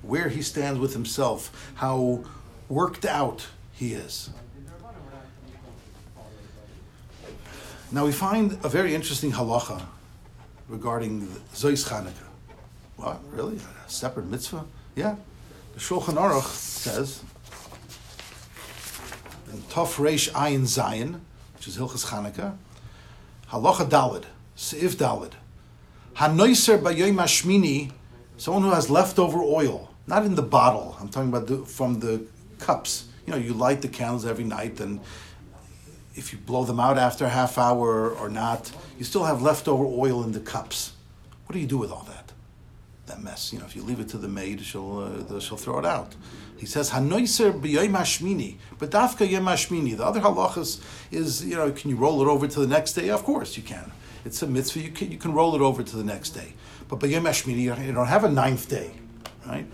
where 0.02 0.28
he 0.28 0.42
stands 0.42 0.78
with 0.78 0.92
himself, 0.92 1.73
how 1.76 2.25
worked 2.69 3.04
out 3.04 3.47
he 3.73 3.92
is. 3.95 4.31
Now 7.90 8.07
we 8.07 8.12
find 8.12 8.59
a 8.64 8.69
very 8.69 8.95
interesting 8.95 9.33
halacha 9.33 9.83
regarding 10.69 11.28
Zois 11.54 11.87
Chanukah. 11.87 12.32
What 13.02 13.21
really 13.32 13.56
a 13.56 13.90
separate 13.90 14.26
mitzvah? 14.26 14.64
Yeah, 14.94 15.16
the 15.75 15.80
Shulchan 15.80 16.14
Aruch 16.14 16.44
says 16.54 17.25
in 19.52 19.59
Tov 19.62 19.97
Reish 19.97 20.30
Ayin 20.30 20.61
Zayin, 20.61 21.18
which 21.56 21.66
is 21.66 21.76
Hilchas 21.76 22.06
Chanukah, 22.06 22.56
Halacha 23.50 23.88
Dalid, 23.88 24.25
Seif 24.56 24.90
Dalid, 24.90 25.32
Hanoiser 26.14 26.80
Bayoim 26.80 27.16
Hashmini, 27.16 27.90
someone 28.37 28.62
who 28.62 28.71
has 28.71 28.88
leftover 28.88 29.42
oil, 29.42 29.90
not 30.06 30.25
in 30.25 30.37
the 30.37 30.42
bottle. 30.42 30.97
I'm 31.00 31.09
talking 31.09 31.28
about 31.28 31.49
the, 31.49 31.59
from 31.59 31.99
the 31.99 32.25
cups. 32.61 33.09
You 33.26 33.32
know, 33.32 33.38
you 33.38 33.52
light 33.52 33.82
the 33.82 33.88
candles 33.88 34.25
every 34.25 34.44
night, 34.44 34.78
and 34.78 35.00
if 36.14 36.32
you 36.32 36.38
blow 36.38 36.62
them 36.62 36.78
out 36.78 36.99
after 36.99 37.25
a 37.25 37.30
half 37.30 37.59
hour 37.59 38.11
or 38.11 38.28
not, 38.28 38.71
you 38.97 39.04
still 39.04 39.25
have 39.25 39.42
leftover 39.42 39.85
oil 39.85 40.23
in 40.23 40.30
the 40.30 40.40
cups. 40.40 40.92
What 41.47 41.54
do 41.54 41.59
you 41.59 41.66
do 41.66 41.78
with 41.78 41.90
all 41.90 42.06
that? 42.09 42.22
That 43.06 43.23
mess. 43.23 43.52
You 43.52 43.59
know, 43.59 43.64
if 43.64 43.75
you 43.75 43.82
leave 43.82 43.99
it 43.99 44.09
to 44.11 44.18
the 44.18 44.28
maid, 44.28 44.61
she'll 44.61 45.26
uh, 45.28 45.40
she'll 45.40 45.56
throw 45.56 45.78
it 45.78 45.85
out. 45.85 46.14
He 46.56 46.66
says 46.66 46.90
hanoiser 46.90 47.52
b'yom 47.61 48.56
but 48.78 48.90
dafka 48.90 49.28
yom. 49.28 49.47
The 49.97 50.04
other 50.04 50.21
halachas 50.21 50.80
is 51.11 51.44
you 51.44 51.56
know 51.56 51.73
can 51.73 51.90
you 51.90 51.97
roll 51.97 52.23
it 52.23 52.28
over 52.28 52.47
to 52.47 52.61
the 52.61 52.66
next 52.66 52.92
day? 52.92 53.11
Of 53.11 53.25
course 53.25 53.56
you 53.56 53.64
can. 53.64 53.90
It's 54.25 54.40
a 54.42 54.47
mitzvah. 54.47 54.80
You 54.80 54.90
can 54.90 55.11
you 55.11 55.18
can 55.18 55.32
roll 55.32 55.56
it 55.56 55.61
over 55.61 55.82
to 55.82 55.97
the 55.97 56.04
next 56.04 56.30
day. 56.30 56.54
But 56.87 57.00
b'yom 57.00 57.85
you 57.85 57.92
don't 57.92 58.06
have 58.06 58.23
a 58.23 58.30
ninth 58.30 58.68
day, 58.68 58.92
right? 59.47 59.66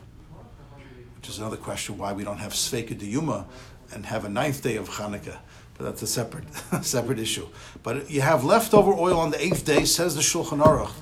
Which 1.16 1.28
is 1.28 1.38
another 1.38 1.58
question 1.58 1.98
why 1.98 2.14
we 2.14 2.24
don't 2.24 2.38
have 2.38 2.52
sveka 2.52 2.98
diyuma 2.98 3.44
and 3.92 4.06
have 4.06 4.24
a 4.24 4.28
ninth 4.28 4.62
day 4.62 4.76
of 4.76 4.88
Hanukkah. 4.88 5.36
But 5.76 5.84
that's 5.84 6.00
a 6.02 6.06
separate 6.06 6.44
separate 6.82 7.18
issue. 7.18 7.48
But 7.82 8.10
you 8.10 8.22
have 8.22 8.44
leftover 8.44 8.92
oil 8.92 9.18
on 9.18 9.30
the 9.30 9.44
eighth 9.44 9.66
day, 9.66 9.84
says 9.84 10.14
the 10.14 10.22
Shulchan 10.22 10.62
Aruch. 10.64 10.92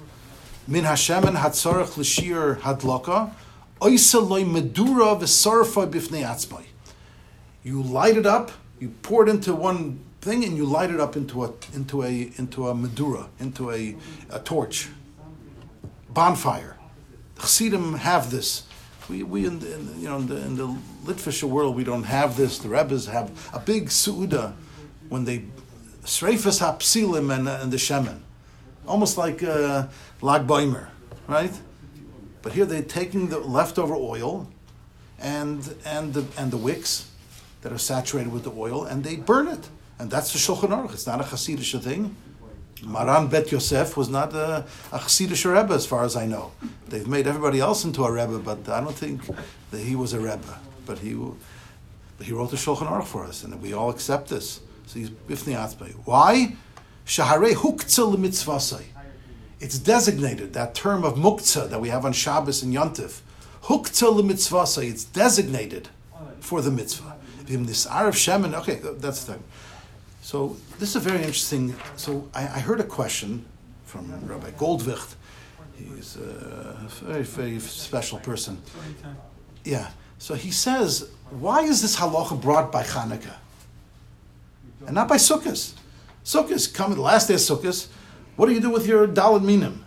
Min 0.69 0.85
Hashemen 0.85 1.37
hatzarech 1.37 1.97
l'shir 1.97 2.61
hadlaka 2.61 3.33
you 3.79 3.99
light 7.83 8.17
it 8.17 8.27
up, 8.27 8.51
you 8.81 8.89
pour 9.03 9.23
it 9.23 9.29
into 9.29 9.55
one 9.55 10.01
thing, 10.23 10.45
and 10.45 10.57
you 10.57 10.65
light 10.65 10.91
it 10.91 10.99
up 10.99 11.15
into 11.15 11.45
a 11.45 11.53
into 11.75 12.03
a 12.03 12.33
into 12.39 12.69
a 12.69 12.75
medura, 12.75 13.29
into 13.39 13.71
a, 13.71 13.95
a 14.31 14.41
torch, 14.41 14.89
bonfire. 16.09 16.79
Chassidim 17.39 17.99
have 17.99 18.31
this. 18.31 18.63
We, 19.11 19.23
we 19.23 19.47
in, 19.47 19.61
the, 19.61 19.75
in, 19.75 20.01
you 20.01 20.09
know 20.09 20.17
in 20.17 20.27
the, 20.27 20.37
in 20.37 20.57
the 20.57 20.75
Litvische 21.05 21.45
world 21.45 21.77
we 21.77 21.85
don't 21.85 22.05
have 22.05 22.37
this. 22.37 22.59
The 22.59 22.71
Rebbes 22.71 23.07
have 23.07 23.31
a 23.53 23.61
big 23.61 23.89
suuda 23.89 24.55
when 25.11 25.27
they 25.27 25.45
sreifas 26.03 26.61
hapsilim 26.61 27.31
and, 27.37 27.47
and 27.47 27.71
the 27.71 27.77
shemen, 27.77 28.21
almost 28.87 29.19
like 29.19 29.43
uh, 29.43 29.87
Lag 30.21 30.47
Baimer, 30.47 30.89
right? 31.27 31.53
But 32.43 32.53
here 32.53 32.65
they're 32.65 32.83
taking 32.83 33.29
the 33.29 33.39
leftover 33.39 33.95
oil 33.95 34.49
and, 35.19 35.75
and, 35.85 36.15
the, 36.15 36.25
and 36.39 36.51
the 36.51 36.57
wicks 36.57 37.11
that 37.63 37.73
are 37.73 37.79
saturated 37.79 38.33
with 38.33 38.45
the 38.45 38.53
oil 38.53 38.85
and 38.85 39.03
they 39.03 39.17
burn 39.17 39.49
it. 39.49 39.69
And 39.99 40.11
that's 40.11 40.33
the 40.33 40.39
Shulchan 40.39 40.69
Aruch. 40.69 40.93
It's 40.93 41.07
not 41.07 41.21
a 41.21 41.25
Hasidic 41.25 41.83
thing. 41.83 42.15
Maran 42.83 43.29
Bet 43.29 43.51
Yosef 43.51 43.97
was 43.97 44.09
not 44.09 44.35
a, 44.35 44.65
a 44.93 44.99
Hasidic 44.99 45.45
Rebbe, 45.45 45.73
as 45.73 45.87
far 45.87 46.05
as 46.05 46.15
I 46.15 46.27
know. 46.27 46.53
They've 46.89 47.07
made 47.07 47.27
everybody 47.27 47.59
else 47.59 47.85
into 47.85 48.05
a 48.05 48.13
Rebbe, 48.13 48.39
but 48.39 48.69
I 48.69 48.81
don't 48.81 48.95
think 48.95 49.23
that 49.71 49.81
he 49.81 49.97
was 49.97 50.13
a 50.13 50.21
Rebbe. 50.21 50.61
But 50.85 50.99
he, 50.99 51.15
but 51.15 52.27
he 52.27 52.33
wrote 52.33 52.51
the 52.51 52.57
Shulchan 52.57 52.87
Aruch 52.87 53.07
for 53.07 53.25
us, 53.25 53.43
and 53.45 53.61
we 53.63 53.73
all 53.73 53.91
accept 53.91 54.29
this. 54.29 54.61
So 54.87 54.99
he's 54.99 55.11
Bifni. 55.11 55.57
Why? 56.05 56.55
Shaharei 57.07 57.55
huktzah 57.55 58.13
l'mitzvasai. 58.13 58.83
It's 59.61 59.79
designated, 59.79 60.53
that 60.53 60.75
term 60.75 61.05
of 61.05 61.15
muktzah 61.15 61.71
that 61.71 61.81
we 61.81 61.89
have 61.89 62.05
on 62.05 62.13
Shabbos 62.13 62.63
and 62.63 62.75
Yontif. 62.75 63.21
Huktzah 63.65 64.15
l'mitzvasa, 64.15 64.89
it's 64.89 65.05
designated 65.05 65.89
for 66.41 66.61
the 66.61 66.71
mitzvah. 66.71 67.17
Vim 67.45 67.65
nisar 67.65 68.09
of 68.09 68.15
Shemin, 68.15 68.55
okay, 68.55 68.81
that's 68.99 69.25
the 69.25 69.35
thing. 69.35 69.45
So 70.21 70.57
this 70.81 70.91
is 70.91 70.97
a 70.97 71.01
very 71.01 71.19
interesting, 71.19 71.77
so 71.97 72.29
I, 72.35 72.43
I 72.43 72.59
heard 72.59 72.81
a 72.81 72.85
question 72.85 73.47
from 73.85 74.13
Rabbi 74.27 74.51
Goldwicht. 74.51 75.15
He's 75.77 76.17
a 76.17 76.77
very, 77.03 77.23
very 77.23 77.61
special 77.61 78.19
person. 78.19 78.61
Yeah. 79.65 79.91
So 80.19 80.35
he 80.35 80.51
says, 80.51 81.09
why 81.31 81.63
is 81.63 81.83
this 81.83 81.97
halacha 81.97 82.41
brought 82.41 82.73
by 82.73 82.83
Hanukkah? 82.83 83.37
And 84.87 84.95
not 84.95 85.07
by 85.09 85.17
Sukkot? 85.17 85.75
Sukkot, 86.27 86.75
coming 86.75 86.97
the 86.97 87.03
last 87.05 87.29
day 87.29 87.35
of 87.35 87.41
Sukkot, 87.41 87.87
what 88.35 88.47
do 88.47 88.53
you 88.53 88.61
do 88.61 88.71
with 88.71 88.85
your 88.85 89.07
dalad 89.07 89.45
minim? 89.45 89.87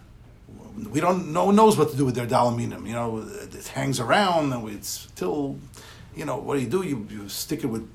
We 0.89 1.02
don't. 1.02 1.34
No 1.34 1.47
one 1.47 1.58
knows 1.58 1.78
what 1.78 1.91
to 1.91 1.97
do 1.97 2.06
with 2.06 2.15
their 2.15 2.25
dalad 2.25 2.56
minim. 2.56 2.88
You 2.88 2.93
know, 2.93 3.17
it 3.17 3.67
hangs 3.67 3.99
around, 3.99 4.54
and 4.54 4.69
it's 4.69 5.10
till, 5.17 5.58
you 6.15 6.23
know, 6.23 6.38
what 6.38 6.56
do 6.56 6.62
you 6.62 6.69
do? 6.69 6.82
You, 6.84 7.06
you 7.10 7.28
stick 7.28 7.65
it 7.65 7.67
with 7.67 7.86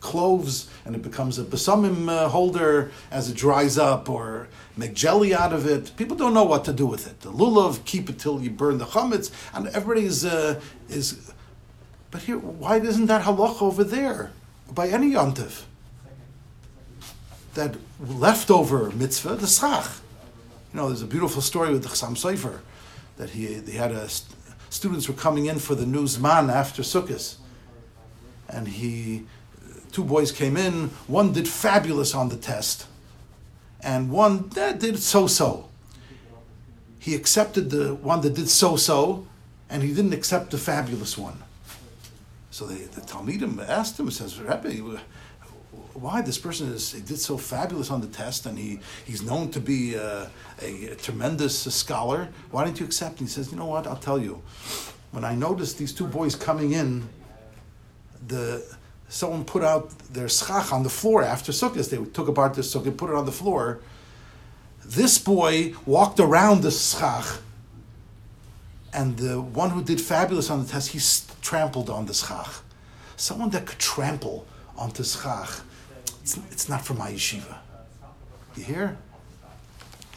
cloves, 0.00 0.68
and 0.84 0.96
it 0.96 1.02
becomes 1.02 1.38
a 1.38 1.44
besamim 1.44 2.08
uh, 2.08 2.28
holder 2.28 2.90
as 3.12 3.30
it 3.30 3.36
dries 3.36 3.78
up, 3.78 4.10
or 4.10 4.48
make 4.76 4.92
jelly 4.92 5.32
out 5.32 5.52
of 5.52 5.64
it. 5.64 5.92
People 5.96 6.16
don't 6.16 6.34
know 6.34 6.42
what 6.44 6.64
to 6.64 6.72
do 6.72 6.86
with 6.86 7.06
it. 7.06 7.20
The 7.20 7.30
lulav, 7.30 7.84
keep 7.84 8.10
it 8.10 8.18
till 8.18 8.42
you 8.42 8.50
burn 8.50 8.78
the 8.78 8.86
chametz, 8.86 9.30
and 9.54 9.68
everybody 9.68 10.06
is 10.06 10.24
uh, 10.24 10.60
is. 10.88 11.32
But 12.10 12.22
here, 12.22 12.38
why 12.38 12.80
isn't 12.80 13.06
that 13.06 13.22
halach 13.22 13.62
over 13.62 13.84
there 13.84 14.32
by 14.74 14.88
any 14.88 15.12
yontif? 15.12 15.66
That 17.56 17.76
leftover 18.00 18.90
mitzvah, 18.90 19.34
the 19.34 19.46
schach. 19.46 19.90
You 20.72 20.80
know, 20.80 20.88
there's 20.88 21.02
a 21.02 21.06
beautiful 21.06 21.42
story 21.42 21.70
with 21.72 21.82
the 21.82 21.88
Chassam 21.88 22.16
Sofer 22.16 22.60
that 23.16 23.30
he, 23.30 23.46
he 23.60 23.72
had 23.72 23.92
a, 23.92 24.08
students 24.70 25.08
were 25.08 25.14
coming 25.14 25.46
in 25.46 25.58
for 25.58 25.74
the 25.74 25.86
new 25.86 26.04
Zman 26.04 26.52
after 26.52 26.82
Sukkot. 26.82 27.36
And 28.48 28.68
he, 28.68 29.24
two 29.90 30.04
boys 30.04 30.30
came 30.30 30.56
in, 30.56 30.90
one 31.08 31.32
did 31.32 31.48
fabulous 31.48 32.14
on 32.14 32.28
the 32.28 32.36
test, 32.36 32.86
and 33.80 34.10
one 34.10 34.48
that 34.50 34.78
did 34.78 34.98
so-so. 34.98 35.68
He 36.98 37.14
accepted 37.14 37.70
the 37.70 37.94
one 37.94 38.20
that 38.20 38.34
did 38.34 38.48
so-so, 38.48 39.26
and 39.68 39.82
he 39.82 39.92
didn't 39.92 40.12
accept 40.12 40.50
the 40.50 40.58
fabulous 40.58 41.18
one. 41.18 41.42
So 42.50 42.66
they, 42.66 42.84
the 42.84 43.00
Talmidim 43.00 43.66
asked 43.68 43.98
him, 43.98 44.10
says, 44.10 44.40
Rebbe, 44.40 45.00
why 46.00 46.20
this 46.20 46.38
person 46.38 46.72
is 46.72 46.92
did 46.92 47.18
so 47.18 47.38
fabulous 47.38 47.90
on 47.90 48.00
the 48.00 48.06
test 48.06 48.46
and 48.46 48.58
he 48.58 48.80
he's 49.04 49.22
known 49.22 49.50
to 49.50 49.60
be 49.60 49.94
a, 49.94 50.30
a, 50.62 50.86
a 50.88 50.94
tremendous 50.96 51.58
scholar. 51.74 52.28
Why 52.50 52.64
didn't 52.64 52.80
you 52.80 52.86
accept? 52.86 53.20
And 53.20 53.28
he 53.28 53.32
says 53.32 53.50
you 53.50 53.58
know 53.58 53.66
what? 53.66 53.86
I'll 53.86 53.96
tell 53.96 54.18
you. 54.18 54.42
When 55.12 55.24
i 55.24 55.34
noticed 55.34 55.78
these 55.78 55.92
two 55.92 56.06
boys 56.06 56.34
coming 56.34 56.72
in 56.72 57.08
the 58.26 58.64
someone 59.08 59.44
put 59.44 59.62
out 59.62 59.90
their 60.12 60.28
schach 60.28 60.72
on 60.72 60.82
the 60.82 60.90
floor 60.90 61.22
after 61.22 61.52
sukkot 61.52 61.88
they 61.88 62.04
took 62.12 62.28
apart 62.28 62.54
the 62.54 62.62
sukkah 62.62 62.86
and 62.86 62.98
put 62.98 63.10
it 63.10 63.16
on 63.16 63.24
the 63.24 63.32
floor. 63.32 63.80
This 64.84 65.18
boy 65.18 65.74
walked 65.86 66.20
around 66.20 66.62
the 66.62 66.70
schach 66.70 67.38
and 68.92 69.16
the 69.16 69.40
one 69.40 69.70
who 69.70 69.82
did 69.82 70.00
fabulous 70.00 70.50
on 70.50 70.62
the 70.62 70.68
test 70.68 70.88
he 70.90 71.00
trampled 71.40 71.88
on 71.88 72.06
the 72.06 72.14
schach. 72.14 72.62
Someone 73.16 73.50
that 73.50 73.66
could 73.66 73.78
trample 73.78 74.46
onto 74.76 75.02
schach 75.02 75.62
it's, 76.26 76.36
it's 76.50 76.68
not 76.68 76.84
for 76.84 76.94
my 76.94 77.12
yeshiva. 77.12 77.58
You 78.56 78.64
hear? 78.64 78.98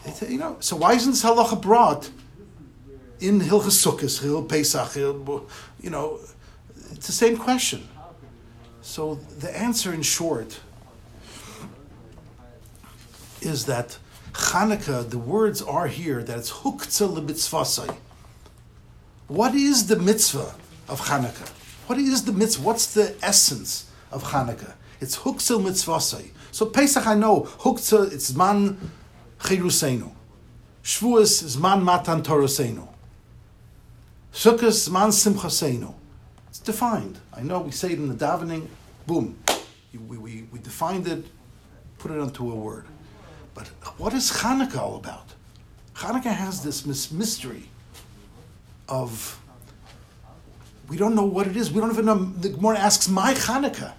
It's, 0.04 0.22
you 0.22 0.38
know, 0.38 0.56
so 0.58 0.74
why 0.74 0.94
isn't 0.94 1.12
this 1.12 1.22
halacha 1.22 1.62
brought 1.62 2.10
in 3.20 3.38
Hilchas 3.38 3.78
Sukkot, 3.84 4.20
Hil 4.20 4.42
Pesach, 4.42 4.92
Hil, 4.94 5.46
you 5.80 5.90
know, 5.90 6.18
it's 6.90 7.06
the 7.06 7.12
same 7.12 7.36
question. 7.36 7.86
So 8.82 9.20
the 9.38 9.56
answer 9.56 9.94
in 9.94 10.02
short 10.02 10.58
is 13.40 13.66
that 13.66 13.98
Hanukkah, 14.32 15.08
the 15.08 15.18
words 15.18 15.62
are 15.62 15.86
here 15.86 16.24
that 16.24 16.38
it's 16.38 16.50
huktzah 16.50 17.08
l'mitzvasai. 17.08 17.96
What 19.28 19.54
is 19.54 19.86
the 19.86 19.96
mitzvah 19.96 20.56
of 20.88 21.02
Hanukkah? 21.02 21.50
What 21.86 21.98
is 21.98 22.24
the 22.24 22.32
mitzvah? 22.32 22.64
What's 22.64 22.94
the 22.94 23.14
essence 23.22 23.88
of 24.10 24.24
Hanukkah? 24.24 24.74
It's 25.00 25.18
huksil 25.18 25.62
mitzvasai. 25.62 26.30
So 26.52 26.66
Pesach, 26.66 27.06
I 27.06 27.14
know 27.14 27.42
huktzah. 27.42 28.12
It's 28.12 28.34
man 28.34 28.90
chirusenu. 29.40 30.10
Shavuos 30.82 31.42
is 31.42 31.58
man 31.58 31.82
matan 31.82 32.22
torosenu. 32.22 32.86
Sukkot 34.32 34.90
man 34.90 35.08
simchasenu. 35.08 35.94
It's 36.48 36.58
defined. 36.58 37.18
I 37.32 37.42
know 37.42 37.60
we 37.60 37.70
say 37.70 37.92
it 37.92 37.98
in 37.98 38.08
the 38.08 38.14
davening. 38.14 38.66
Boom, 39.06 39.38
we, 40.08 40.18
we, 40.18 40.48
we 40.52 40.58
defined 40.58 41.08
it, 41.08 41.24
put 41.98 42.10
it 42.10 42.18
onto 42.18 42.50
a 42.50 42.54
word. 42.54 42.84
But 43.54 43.68
what 43.98 44.14
is 44.14 44.30
Hanukkah 44.30 44.78
all 44.78 44.96
about? 44.96 45.34
Hanukkah 45.94 46.32
has 46.32 46.62
this 46.62 47.10
mystery 47.10 47.64
of 48.88 49.40
we 50.88 50.96
don't 50.96 51.14
know 51.14 51.24
what 51.24 51.46
it 51.46 51.56
is. 51.56 51.72
We 51.72 51.80
don't 51.80 51.90
even 51.90 52.06
know. 52.06 52.24
The 52.24 52.50
Gemara 52.50 52.78
asks, 52.78 53.08
"Mai 53.08 53.34
Hanukkah." 53.34 53.92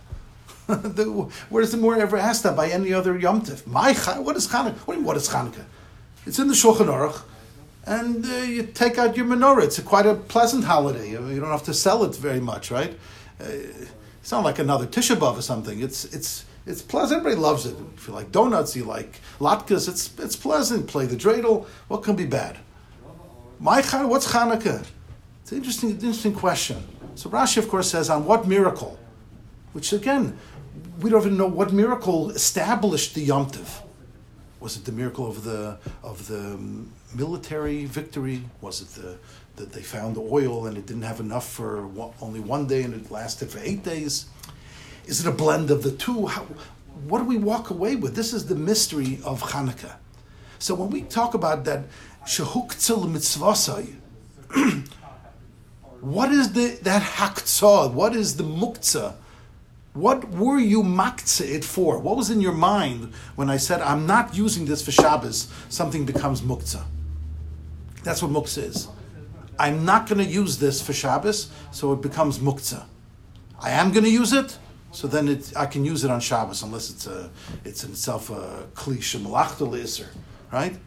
the, 0.67 1.05
where 1.49 1.61
does 1.61 1.71
the 1.71 1.77
Gemara 1.77 1.99
ever 1.99 2.17
ask 2.17 2.43
that 2.43 2.55
by 2.55 2.69
any 2.69 2.93
other 2.93 3.17
Yom 3.17 3.41
Tif? 3.41 3.65
Mai 3.67 3.93
what 4.21 4.35
is 4.35 4.47
Hanukkah? 4.47 4.77
What, 4.79 5.01
what 5.01 5.17
is 5.17 5.29
Hanukkah? 5.29 5.65
It's 6.25 6.39
in 6.39 6.47
the 6.47 6.53
Shulchan 6.53 6.85
Aruch, 6.85 7.23
and 7.85 8.25
uh, 8.25 8.29
you 8.43 8.63
take 8.63 8.97
out 8.97 9.17
your 9.17 9.25
menorah. 9.25 9.63
It's 9.63 9.79
a, 9.79 9.81
quite 9.81 10.05
a 10.05 10.13
pleasant 10.13 10.65
holiday. 10.65 11.09
You 11.09 11.39
don't 11.39 11.49
have 11.49 11.63
to 11.63 11.73
sell 11.73 12.03
it 12.03 12.15
very 12.15 12.39
much, 12.39 12.69
right? 12.69 12.97
Uh, 13.39 13.45
it's 14.21 14.31
not 14.31 14.43
like 14.43 14.59
another 14.59 14.85
Tisha 14.85 15.15
B'av 15.15 15.37
or 15.37 15.41
something. 15.41 15.81
It's 15.81 16.05
it's 16.05 16.45
it's 16.65 16.81
pleasant. 16.81 17.21
Everybody 17.21 17.41
loves 17.41 17.65
it. 17.65 17.75
If 17.97 18.07
you 18.07 18.13
like 18.13 18.31
donuts, 18.31 18.75
you 18.75 18.83
like 18.83 19.19
latkes. 19.39 19.89
It's 19.89 20.17
it's 20.19 20.35
pleasant. 20.35 20.87
Play 20.87 21.07
the 21.07 21.15
dreidel. 21.15 21.65
What 21.87 22.03
can 22.03 22.15
be 22.15 22.25
bad? 22.25 22.57
Mai 23.59 23.81
what's 23.81 24.31
Hanukkah? 24.31 24.85
It's 25.41 25.51
an 25.51 25.57
interesting 25.57 25.89
interesting 25.91 26.33
question. 26.33 26.83
So 27.15 27.29
Rashi, 27.29 27.57
of 27.57 27.67
course, 27.67 27.89
says 27.89 28.09
on 28.09 28.25
what 28.25 28.47
miracle, 28.47 28.97
which 29.73 29.93
again, 29.93 30.37
we 30.99 31.09
don't 31.09 31.21
even 31.21 31.37
know 31.37 31.47
what 31.47 31.73
miracle 31.73 32.31
established 32.31 33.15
the 33.15 33.21
Yom 33.21 33.49
Tiv. 33.49 33.81
Was 34.59 34.77
it 34.77 34.85
the 34.85 34.91
miracle 34.91 35.27
of 35.27 35.43
the 35.43 35.77
of 36.03 36.27
the 36.27 36.59
military 37.15 37.85
victory? 37.85 38.43
Was 38.61 38.81
it 38.81 38.89
the 39.01 39.17
that 39.55 39.71
they 39.73 39.81
found 39.81 40.15
the 40.15 40.21
oil 40.21 40.67
and 40.67 40.77
it 40.77 40.85
didn't 40.85 41.03
have 41.03 41.19
enough 41.19 41.49
for 41.49 41.87
one, 41.87 42.13
only 42.21 42.39
one 42.39 42.67
day 42.67 42.83
and 42.83 42.93
it 42.93 43.11
lasted 43.11 43.49
for 43.49 43.59
eight 43.59 43.83
days? 43.83 44.25
Is 45.05 45.19
it 45.19 45.27
a 45.27 45.31
blend 45.31 45.71
of 45.71 45.83
the 45.83 45.91
two? 45.91 46.27
How, 46.27 46.43
what 47.07 47.19
do 47.19 47.25
we 47.25 47.37
walk 47.37 47.69
away 47.69 47.95
with? 47.95 48.15
This 48.15 48.33
is 48.33 48.45
the 48.45 48.55
mystery 48.55 49.19
of 49.25 49.41
Hanukkah. 49.41 49.95
So 50.59 50.75
when 50.75 50.89
we 50.91 51.01
talk 51.01 51.33
about 51.33 51.65
that 51.65 51.85
shehuktzil 52.27 53.11
mitzvasai, 53.11 53.95
what 56.01 56.31
is 56.31 56.53
the 56.53 56.77
that 56.83 57.01
haktzah? 57.01 57.91
What 57.91 58.15
is 58.15 58.37
the 58.37 58.43
muktzah? 58.43 59.15
What 59.93 60.29
were 60.29 60.59
you 60.59 60.83
maktzah 60.83 61.49
it 61.49 61.65
for? 61.65 61.99
What 61.99 62.15
was 62.15 62.29
in 62.29 62.39
your 62.39 62.53
mind 62.53 63.13
when 63.35 63.49
I 63.49 63.57
said 63.57 63.81
I'm 63.81 64.05
not 64.05 64.33
using 64.35 64.65
this 64.65 64.81
for 64.81 64.91
Shabbos? 64.91 65.49
Something 65.67 66.05
becomes 66.05 66.41
muktzah. 66.41 66.83
That's 68.03 68.23
what 68.23 68.31
muktzah 68.31 68.63
is. 68.63 68.87
I'm 69.59 69.83
not 69.83 70.07
going 70.07 70.25
to 70.25 70.31
use 70.31 70.57
this 70.57 70.81
for 70.81 70.93
Shabbos, 70.93 71.51
so 71.71 71.91
it 71.91 72.01
becomes 72.01 72.39
muktzah. 72.39 72.85
I 73.59 73.71
am 73.71 73.91
going 73.91 74.05
to 74.05 74.09
use 74.09 74.31
it, 74.31 74.57
so 74.91 75.07
then 75.07 75.27
it, 75.27 75.51
I 75.57 75.65
can 75.65 75.83
use 75.83 76.03
it 76.05 76.09
on 76.09 76.21
Shabbos 76.21 76.63
unless 76.63 76.89
it's 76.89 77.05
a 77.05 77.29
it's 77.65 77.83
in 77.83 77.91
itself 77.91 78.29
a 78.29 78.67
cliche 78.73 79.19
malachta 79.19 79.65
right? 80.51 80.77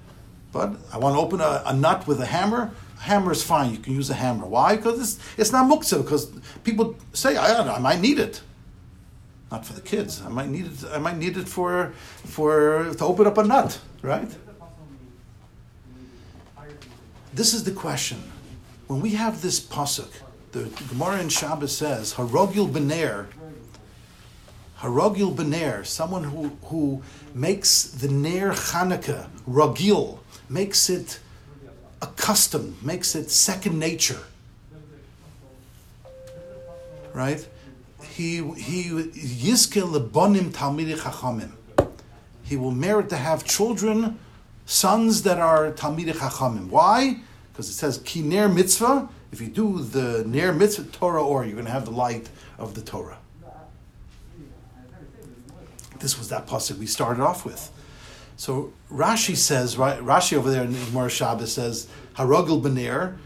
But 0.50 0.76
I 0.92 0.98
want 0.98 1.14
to 1.16 1.20
open 1.20 1.40
a, 1.40 1.62
a, 1.66 1.74
nut 1.74 2.06
with 2.06 2.20
a 2.20 2.26
hammer. 2.26 2.70
A 2.98 3.02
hammer 3.02 3.32
is 3.32 3.42
fine. 3.42 3.72
You 3.72 3.78
can 3.78 3.92
use 3.92 4.08
a 4.08 4.14
hammer. 4.14 4.46
Why? 4.46 4.76
Because 4.76 5.00
it's, 5.00 5.18
it's 5.36 5.52
not 5.52 5.70
muktzah. 5.70 6.02
Because 6.02 6.32
people 6.62 6.96
say 7.12 7.36
I, 7.36 7.60
I 7.60 7.78
might 7.80 8.00
need 8.00 8.18
it. 8.18 8.40
Not 9.54 9.64
for 9.64 9.74
the 9.74 9.88
kids. 9.96 10.20
I 10.26 10.30
might 10.30 10.48
need 10.48 10.66
it. 10.66 10.78
I 10.90 10.98
might 10.98 11.16
need 11.16 11.36
it 11.36 11.48
for 11.48 11.92
for 12.36 12.92
to 12.98 13.04
open 13.04 13.24
up 13.28 13.38
a 13.38 13.44
nut. 13.44 13.80
Right. 14.02 14.32
This 17.32 17.54
is 17.54 17.62
the 17.62 17.70
question. 17.70 18.18
When 18.88 19.00
we 19.00 19.10
have 19.10 19.42
this 19.42 19.60
pasuk, 19.60 20.12
the 20.50 20.64
Gemara 20.88 21.20
in 21.20 21.28
Shabbos 21.28 21.76
says, 21.76 22.14
"Harogil 22.14 22.68
bener." 22.68 23.26
Harogil 24.80 25.32
bener, 25.40 25.86
someone 25.86 26.24
who, 26.24 26.42
who 26.64 27.02
makes 27.32 27.84
the 27.84 28.08
Ner 28.08 28.50
Chanukah, 28.50 29.28
Ragil, 29.48 30.18
makes 30.48 30.90
it 30.90 31.20
accustomed, 32.02 32.82
makes 32.82 33.14
it 33.14 33.30
second 33.30 33.78
nature. 33.78 34.24
Right? 37.12 37.48
He 38.14 38.36
he 38.36 38.90
lebonim 38.90 40.52
talmidei 40.52 40.96
chachamim. 40.96 41.50
He 42.44 42.56
will 42.56 42.70
merit 42.70 43.08
to 43.08 43.16
have 43.16 43.44
children, 43.44 44.20
sons 44.66 45.22
that 45.24 45.40
are 45.40 45.72
talmidei 45.72 46.12
chachamim. 46.12 46.68
Why? 46.68 47.18
Because 47.52 47.68
it 47.68 47.72
says 47.72 47.98
ki 48.04 48.22
ner 48.22 48.48
mitzvah. 48.48 49.08
If 49.32 49.40
you 49.40 49.48
do 49.48 49.80
the 49.80 50.22
ner 50.26 50.52
mitzvah 50.52 50.84
Torah, 50.92 51.24
or 51.24 51.44
you're 51.44 51.54
going 51.54 51.64
to 51.66 51.72
have 51.72 51.86
the 51.86 51.90
light 51.90 52.28
of 52.56 52.74
the 52.74 52.82
Torah. 52.82 53.18
This 55.98 56.16
was 56.16 56.28
that 56.28 56.46
pasuk 56.46 56.78
we 56.78 56.86
started 56.86 57.20
off 57.20 57.44
with. 57.44 57.72
So 58.36 58.72
Rashi 58.92 59.36
says, 59.36 59.74
Rashi 59.74 60.36
over 60.36 60.50
there 60.52 60.62
in 60.62 60.72
Gemara 60.72 61.10
Shabbos 61.10 61.52
says, 61.52 61.88
Harogel 62.14 62.62
b'ner, 62.62 63.16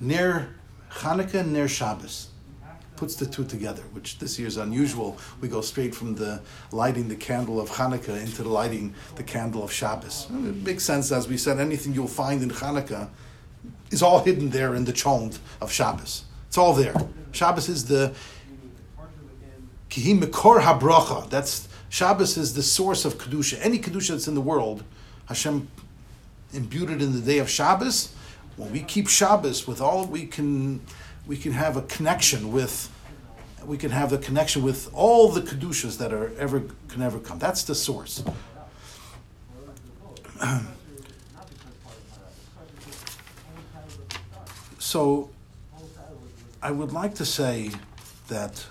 ner 0.00 0.54
Chanukah, 0.90 1.46
ner 1.46 1.68
Shabbos. 1.68 2.27
Puts 2.98 3.14
the 3.14 3.26
two 3.26 3.44
together, 3.44 3.82
which 3.92 4.18
this 4.18 4.40
year 4.40 4.48
is 4.48 4.56
unusual. 4.56 5.16
We 5.40 5.46
go 5.46 5.60
straight 5.60 5.94
from 5.94 6.16
the 6.16 6.40
lighting 6.72 7.06
the 7.06 7.14
candle 7.14 7.60
of 7.60 7.70
Hanukkah 7.70 8.20
into 8.20 8.42
the 8.42 8.48
lighting 8.48 8.92
the 9.14 9.22
candle 9.22 9.62
of 9.62 9.70
Shabbos. 9.70 10.26
It 10.30 10.66
makes 10.66 10.82
sense, 10.82 11.12
as 11.12 11.28
we 11.28 11.36
said, 11.36 11.60
anything 11.60 11.94
you'll 11.94 12.08
find 12.08 12.42
in 12.42 12.50
Hanukkah 12.50 13.08
is 13.92 14.02
all 14.02 14.18
hidden 14.24 14.50
there 14.50 14.74
in 14.74 14.84
the 14.84 14.92
chont 14.92 15.38
of 15.60 15.70
Shabbos. 15.70 16.24
It's 16.48 16.58
all 16.58 16.74
there. 16.74 16.94
Shabbos 17.30 17.68
is 17.68 17.84
the 17.84 18.12
Kihim 19.90 20.20
Mekor 20.20 20.60
HaBracha. 20.60 21.30
That's 21.30 21.68
Shabbos 21.90 22.36
is 22.36 22.54
the 22.54 22.64
source 22.64 23.04
of 23.04 23.16
kedusha. 23.16 23.58
Any 23.62 23.78
kedusha 23.78 24.10
that's 24.10 24.26
in 24.26 24.34
the 24.34 24.40
world, 24.40 24.82
Hashem 25.26 25.68
imbued 26.52 26.90
it 26.90 27.00
in 27.00 27.12
the 27.12 27.20
day 27.20 27.38
of 27.38 27.48
Shabbos. 27.48 28.12
When 28.56 28.72
we 28.72 28.80
keep 28.80 29.08
Shabbos 29.08 29.68
with 29.68 29.80
all 29.80 30.04
we 30.06 30.26
can, 30.26 30.80
we 31.28 31.36
can 31.36 31.52
have 31.52 31.76
a 31.76 31.82
connection 31.82 32.50
with. 32.50 32.90
We 33.64 33.76
can 33.76 33.90
have 33.90 34.10
the 34.10 34.18
connection 34.18 34.62
with 34.62 34.90
all 34.94 35.28
the 35.28 35.42
kedushas 35.42 35.98
that 35.98 36.12
are 36.12 36.32
ever 36.38 36.62
can 36.88 37.02
ever 37.02 37.20
come. 37.20 37.38
That's 37.38 37.62
the 37.64 37.74
source. 37.74 38.24
so, 44.78 45.28
I 46.62 46.70
would 46.70 46.92
like 46.92 47.14
to 47.16 47.26
say 47.26 47.72
that 48.28 48.64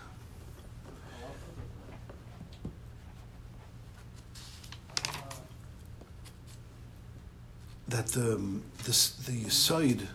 that 7.87 8.07
the 8.07 8.41
this, 8.83 9.11
the 9.11 9.47
side 9.49 10.07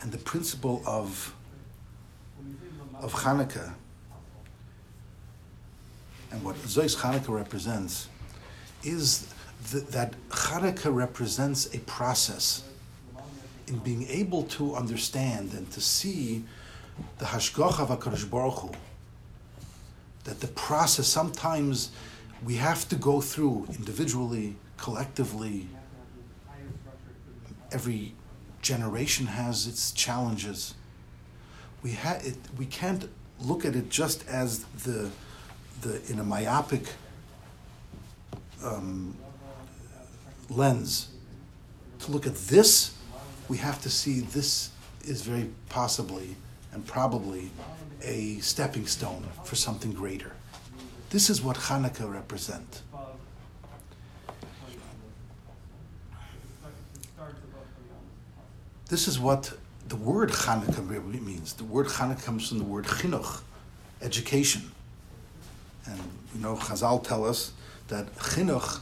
and 0.00 0.12
the 0.12 0.18
principle 0.18 0.82
of 0.86 1.34
of 3.00 3.12
Hanukkah 3.12 3.72
and 6.30 6.42
what 6.42 6.56
Zois 6.56 6.96
Hanukkah 6.96 7.34
represents 7.34 8.08
is 8.84 9.32
the, 9.70 9.80
that 9.80 10.14
Hanukkah 10.28 10.94
represents 10.94 11.74
a 11.74 11.78
process 11.80 12.64
in 13.66 13.78
being 13.78 14.06
able 14.08 14.44
to 14.44 14.74
understand 14.74 15.52
and 15.52 15.70
to 15.72 15.80
see 15.80 16.44
the 17.18 17.24
Hashgacha 17.24 17.80
of 17.80 17.88
HaKadosh 17.88 18.28
Baruch 18.28 18.58
Hu, 18.58 18.70
that 20.24 20.40
the 20.40 20.48
process 20.48 21.06
sometimes 21.06 21.90
we 22.44 22.54
have 22.56 22.88
to 22.88 22.96
go 22.96 23.20
through 23.20 23.66
individually, 23.76 24.56
collectively, 24.76 25.68
every 27.72 28.14
generation 28.62 29.26
has 29.26 29.66
its 29.66 29.92
challenges. 29.92 30.74
We 31.82 31.92
ha- 31.92 32.20
it, 32.22 32.36
we 32.56 32.66
can't 32.66 33.08
look 33.40 33.64
at 33.64 33.76
it 33.76 33.88
just 33.88 34.26
as 34.28 34.64
the 34.84 35.10
the 35.82 36.00
in 36.10 36.18
a 36.18 36.24
myopic 36.24 36.82
um, 38.64 39.16
lens. 40.50 41.08
To 42.00 42.12
look 42.12 42.26
at 42.26 42.34
this, 42.34 42.94
we 43.48 43.58
have 43.58 43.80
to 43.82 43.90
see 43.90 44.20
this 44.20 44.70
is 45.02 45.22
very 45.22 45.50
possibly 45.68 46.36
and 46.72 46.86
probably 46.86 47.50
a 48.02 48.38
stepping 48.38 48.86
stone 48.86 49.26
for 49.44 49.56
something 49.56 49.92
greater. 49.92 50.32
This 51.10 51.30
is 51.30 51.42
what 51.42 51.56
Hanukkah 51.56 52.12
represents. 52.12 52.82
This 58.88 59.06
is 59.06 59.18
what 59.18 59.52
the 59.88 59.96
word 59.96 60.32
really 60.46 61.20
means. 61.20 61.54
The 61.54 61.64
word 61.64 61.86
Chanukah 61.86 62.24
comes 62.24 62.48
from 62.48 62.58
the 62.58 62.64
word 62.64 62.84
chinuch, 62.84 63.40
education. 64.02 64.70
And 65.86 65.98
you 66.34 66.40
know, 66.42 66.56
Chazal 66.56 67.02
tell 67.02 67.24
us 67.24 67.52
that 67.88 68.14
chinuch 68.16 68.80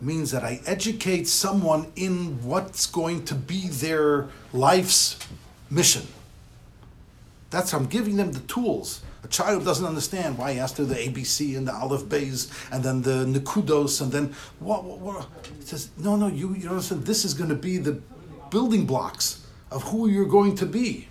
means 0.00 0.30
that 0.32 0.44
I 0.44 0.60
educate 0.66 1.26
someone 1.28 1.90
in 1.96 2.42
what's 2.42 2.86
going 2.86 3.24
to 3.26 3.34
be 3.34 3.68
their 3.68 4.28
life's 4.52 5.18
mission. 5.70 6.06
That's 7.50 7.72
I'm 7.72 7.86
giving 7.86 8.16
them 8.16 8.32
the 8.32 8.40
tools. 8.40 9.00
A 9.22 9.28
child 9.28 9.64
doesn't 9.64 9.86
understand 9.86 10.36
why 10.36 10.52
he 10.52 10.58
has 10.58 10.72
to 10.72 10.84
the 10.84 10.96
ABC 10.96 11.56
and 11.56 11.66
the 11.66 11.72
Aleph 11.72 12.06
Bays 12.06 12.52
and 12.70 12.84
then 12.84 13.00
the 13.00 13.24
Nikudos 13.24 14.02
and 14.02 14.12
then 14.12 14.34
what, 14.58 14.84
what, 14.84 14.98
what? 14.98 15.28
It 15.58 15.66
says, 15.66 15.88
no, 15.96 16.16
no, 16.16 16.26
you, 16.26 16.52
you 16.54 16.62
don't 16.64 16.72
understand. 16.72 17.06
This 17.06 17.24
is 17.24 17.32
going 17.32 17.48
to 17.48 17.56
be 17.56 17.78
the 17.78 17.92
building 18.50 18.84
blocks 18.84 19.43
of 19.70 19.84
who 19.84 20.08
you're 20.08 20.26
going 20.26 20.54
to 20.56 20.66
be. 20.66 21.08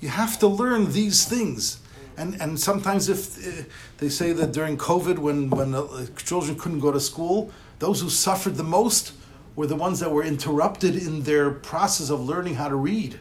You 0.00 0.08
have 0.08 0.38
to 0.38 0.46
learn 0.46 0.92
these 0.92 1.24
things. 1.24 1.80
And, 2.16 2.40
and 2.40 2.58
sometimes 2.58 3.08
if 3.08 3.38
uh, 3.38 3.64
they 3.98 4.08
say 4.08 4.32
that 4.32 4.52
during 4.52 4.76
COVID 4.76 5.18
when, 5.18 5.50
when 5.50 5.74
uh, 5.74 6.06
children 6.16 6.58
couldn't 6.58 6.80
go 6.80 6.92
to 6.92 7.00
school, 7.00 7.50
those 7.78 8.00
who 8.00 8.10
suffered 8.10 8.56
the 8.56 8.64
most 8.64 9.12
were 9.56 9.66
the 9.66 9.76
ones 9.76 10.00
that 10.00 10.10
were 10.10 10.24
interrupted 10.24 10.96
in 10.96 11.22
their 11.22 11.50
process 11.50 12.10
of 12.10 12.20
learning 12.20 12.54
how 12.54 12.68
to 12.68 12.76
read 12.76 13.18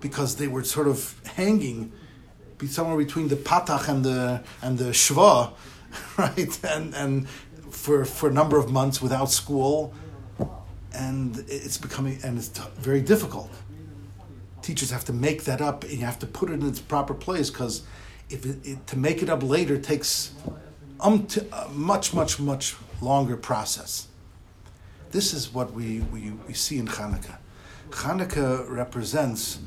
because 0.00 0.36
they 0.36 0.48
were 0.48 0.64
sort 0.64 0.88
of 0.88 1.20
hanging 1.36 1.92
somewhere 2.66 2.96
between 2.96 3.28
the 3.28 3.36
patach 3.36 3.88
and 3.88 4.04
the 4.04 4.42
and 4.62 4.78
the 4.78 4.90
shva, 4.90 5.52
right? 6.18 6.64
And 6.64 6.94
and 6.94 7.28
for 7.70 8.04
for 8.04 8.28
a 8.28 8.32
number 8.32 8.58
of 8.58 8.70
months 8.70 9.00
without 9.00 9.30
school, 9.30 9.94
and 10.94 11.44
it's 11.48 11.78
becoming 11.78 12.18
and 12.22 12.38
it's 12.38 12.48
very 12.48 13.00
difficult. 13.00 13.50
Teachers 14.62 14.90
have 14.90 15.04
to 15.06 15.12
make 15.12 15.44
that 15.44 15.60
up, 15.60 15.84
and 15.84 15.94
you 15.94 16.04
have 16.04 16.18
to 16.18 16.26
put 16.26 16.50
it 16.50 16.54
in 16.54 16.68
its 16.68 16.80
proper 16.80 17.14
place 17.14 17.50
because 17.50 17.82
if 18.28 18.44
it, 18.44 18.58
it, 18.64 18.86
to 18.86 18.98
make 18.98 19.22
it 19.22 19.28
up 19.28 19.42
later 19.42 19.78
takes 19.78 20.32
um 21.00 21.26
a 21.52 21.68
much 21.70 22.12
much 22.12 22.38
much 22.38 22.76
longer 23.00 23.36
process. 23.36 24.08
This 25.10 25.34
is 25.34 25.52
what 25.52 25.72
we, 25.72 26.00
we, 26.12 26.32
we 26.46 26.54
see 26.54 26.78
in 26.78 26.86
Hanukkah. 26.86 27.38
Hanukkah 27.90 28.70
represents 28.70 29.58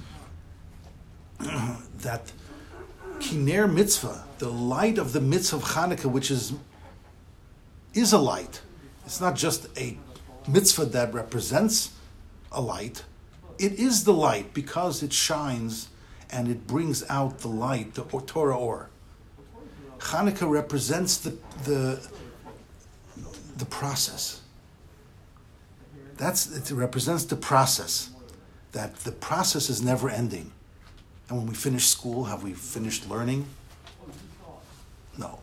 that 1.39 2.31
Kiner 3.19 3.71
mitzvah, 3.71 4.23
the 4.38 4.49
light 4.49 4.97
of 4.97 5.12
the 5.12 5.19
mitzvah 5.19 5.57
of 5.57 5.63
Hanukkah, 5.63 6.05
which 6.05 6.31
is 6.31 6.53
is 7.93 8.12
a 8.12 8.17
light. 8.17 8.62
It's 9.05 9.21
not 9.21 9.36
just 9.36 9.67
a 9.77 9.97
mitzvah 10.47 10.86
that 10.86 11.13
represents 11.13 11.91
a 12.51 12.62
light. 12.62 13.03
It 13.60 13.73
is 13.73 14.03
the 14.03 14.13
light 14.13 14.53
because 14.53 15.03
it 15.03 15.13
shines 15.13 15.89
and 16.29 16.47
it 16.47 16.65
brings 16.67 17.08
out 17.10 17.39
the 17.39 17.47
light, 17.47 17.93
the 17.93 18.03
Torah 18.03 18.58
or. 18.58 18.89
Hanukkah 19.99 20.49
represents 20.49 21.17
the, 21.17 21.38
the, 21.63 22.10
the 23.58 23.65
process. 23.65 24.41
That's, 26.17 26.69
it 26.69 26.73
represents 26.73 27.25
the 27.25 27.36
process, 27.36 28.10
that 28.71 28.95
the 28.97 29.12
process 29.12 29.69
is 29.69 29.82
never 29.82 30.10
ending. 30.10 30.51
And 31.29 31.38
when 31.38 31.47
we 31.47 31.56
finish 31.56 31.88
school, 31.88 32.25
have 32.25 32.43
we 32.43 32.53
finished 32.53 33.10
learning? 33.10 33.45
No. 35.17 35.39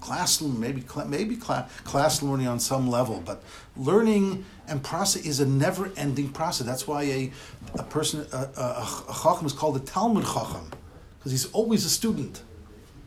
Class 0.00 0.40
maybe 0.40 0.84
maybe 1.06 1.36
class, 1.36 1.70
class 1.82 2.22
learning 2.22 2.46
on 2.46 2.60
some 2.60 2.88
level, 2.88 3.22
but 3.24 3.42
learning 3.76 4.44
and 4.68 4.82
process 4.82 5.24
is 5.24 5.40
a 5.40 5.46
never-ending 5.46 6.30
process. 6.30 6.66
That's 6.66 6.86
why 6.86 7.02
a, 7.02 7.32
a 7.74 7.82
person 7.82 8.26
a, 8.32 8.36
a, 8.36 8.86
a 9.08 9.14
chacham 9.22 9.46
is 9.46 9.52
called 9.52 9.76
a 9.76 9.80
Talmud 9.80 10.24
chacham 10.24 10.70
because 11.18 11.32
he's 11.32 11.50
always 11.52 11.84
a 11.84 11.90
student. 11.90 12.42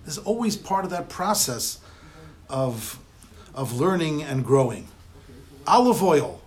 There's 0.06 0.18
always 0.18 0.56
part 0.56 0.86
of 0.86 0.92
that 0.92 1.10
process 1.10 1.80
of 2.50 3.00
of 3.54 3.80
learning 3.80 4.24
and 4.24 4.46
growing. 4.46 4.88
Olive 5.68 6.02
oil 6.04 6.42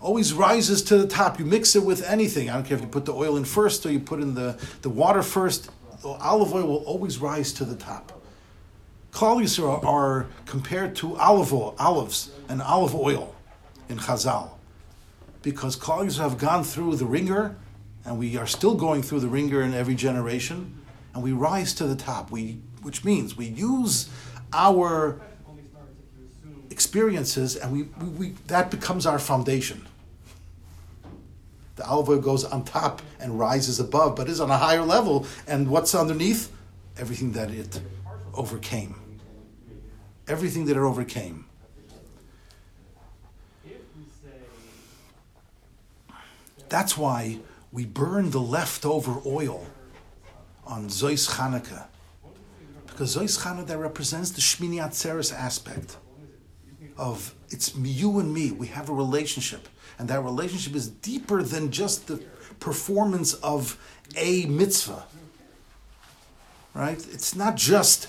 always 0.00 0.32
rises 0.32 0.82
to 0.82 0.98
the 0.98 1.06
top. 1.06 1.38
You 1.38 1.44
mix 1.44 1.76
it 1.76 1.84
with 1.84 2.02
anything. 2.02 2.50
I 2.50 2.54
don't 2.54 2.64
care 2.64 2.76
if 2.76 2.82
you 2.82 2.88
put 2.88 3.04
the 3.04 3.14
oil 3.14 3.36
in 3.36 3.44
first 3.44 3.86
or 3.86 3.92
you 3.92 4.00
put 4.00 4.20
in 4.20 4.34
the, 4.34 4.58
the 4.82 4.90
water 4.90 5.22
first. 5.22 5.70
The 6.02 6.08
olive 6.08 6.52
oil 6.52 6.66
will 6.66 6.84
always 6.84 7.18
rise 7.18 7.52
to 7.54 7.64
the 7.64 7.76
top. 7.76 8.21
Klal 9.12 9.62
are, 9.62 9.86
are 9.86 10.26
compared 10.46 10.96
to 10.96 11.16
olive 11.16 11.52
oil, 11.52 11.74
olives 11.78 12.30
and 12.48 12.62
olive 12.62 12.94
oil 12.94 13.34
in 13.88 13.98
Chazal, 13.98 14.50
because 15.42 15.76
Klal 15.76 16.16
have 16.18 16.38
gone 16.38 16.64
through 16.64 16.96
the 16.96 17.04
ringer, 17.04 17.56
and 18.04 18.18
we 18.18 18.36
are 18.36 18.46
still 18.46 18.74
going 18.74 19.02
through 19.02 19.20
the 19.20 19.28
ringer 19.28 19.62
in 19.62 19.74
every 19.74 19.94
generation, 19.94 20.80
and 21.14 21.22
we 21.22 21.32
rise 21.32 21.74
to 21.74 21.86
the 21.86 21.94
top. 21.94 22.30
We, 22.30 22.58
which 22.80 23.04
means 23.04 23.36
we 23.36 23.46
use 23.46 24.08
our 24.52 25.20
experiences, 26.70 27.54
and 27.54 27.70
we, 27.70 27.82
we, 27.82 28.08
we 28.08 28.28
that 28.46 28.70
becomes 28.70 29.04
our 29.04 29.18
foundation. 29.18 29.86
The 31.76 31.86
olive 31.86 32.08
oil 32.08 32.18
goes 32.18 32.44
on 32.44 32.64
top 32.64 33.02
and 33.20 33.38
rises 33.38 33.78
above, 33.78 34.16
but 34.16 34.28
is 34.28 34.40
on 34.40 34.50
a 34.50 34.58
higher 34.58 34.82
level. 34.82 35.26
And 35.46 35.68
what's 35.68 35.94
underneath? 35.94 36.50
Everything 36.98 37.32
that 37.32 37.50
it 37.50 37.80
overcame. 38.34 38.94
Everything 40.28 40.66
that 40.66 40.76
it 40.76 40.80
overcame. 40.80 41.46
That's 46.68 46.96
why 46.96 47.40
we 47.70 47.84
burn 47.84 48.30
the 48.30 48.40
leftover 48.40 49.20
oil 49.26 49.66
on 50.66 50.86
Zois 50.86 51.28
Chanukah. 51.28 51.84
Because 52.86 53.16
Zois 53.16 53.38
Chanukah 53.38 53.78
represents 53.78 54.30
the 54.30 54.40
Shmini 54.40 54.76
Atzeres 54.76 55.34
aspect 55.34 55.96
of 56.96 57.34
it's 57.50 57.74
you 57.76 58.18
and 58.20 58.32
me. 58.32 58.52
We 58.52 58.68
have 58.68 58.88
a 58.88 58.94
relationship. 58.94 59.68
And 59.98 60.08
that 60.08 60.22
relationship 60.22 60.74
is 60.74 60.88
deeper 60.88 61.42
than 61.42 61.70
just 61.70 62.06
the 62.06 62.16
performance 62.58 63.34
of 63.34 63.78
a 64.16 64.46
mitzvah. 64.46 65.04
Right? 66.74 66.98
It's 67.12 67.34
not 67.34 67.56
just 67.56 68.08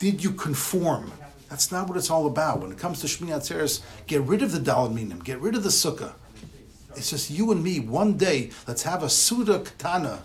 did 0.00 0.24
you 0.24 0.32
conform. 0.32 1.12
That's 1.48 1.70
not 1.70 1.88
what 1.88 1.96
it's 1.96 2.10
all 2.10 2.26
about. 2.26 2.60
When 2.60 2.72
it 2.72 2.78
comes 2.78 3.00
to 3.00 3.06
Shmini 3.06 3.30
Atzeres, 3.30 3.82
get 4.08 4.22
rid 4.22 4.42
of 4.42 4.50
the 4.50 4.58
Dalad 4.58 5.22
get 5.24 5.40
rid 5.40 5.54
of 5.54 5.62
the 5.62 5.68
Sukkah. 5.68 6.14
It's 6.96 7.10
just 7.10 7.30
you 7.30 7.52
and 7.52 7.62
me. 7.62 7.78
One 7.78 8.16
day, 8.16 8.50
let's 8.66 8.82
have 8.82 9.02
a 9.04 9.08
Suda 9.08 9.60
Katana 9.60 10.22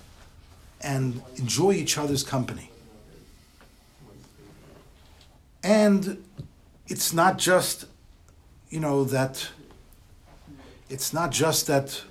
and 0.82 1.22
enjoy 1.36 1.74
each 1.74 1.98
other's 1.98 2.24
company. 2.24 2.72
And 5.64 6.24
it's 6.88 7.12
not 7.12 7.38
just, 7.38 7.86
you 8.70 8.80
know, 8.80 9.04
that 9.06 9.50
it's 10.90 11.12
not 11.12 11.32
just 11.32 11.68
that, 11.68 12.02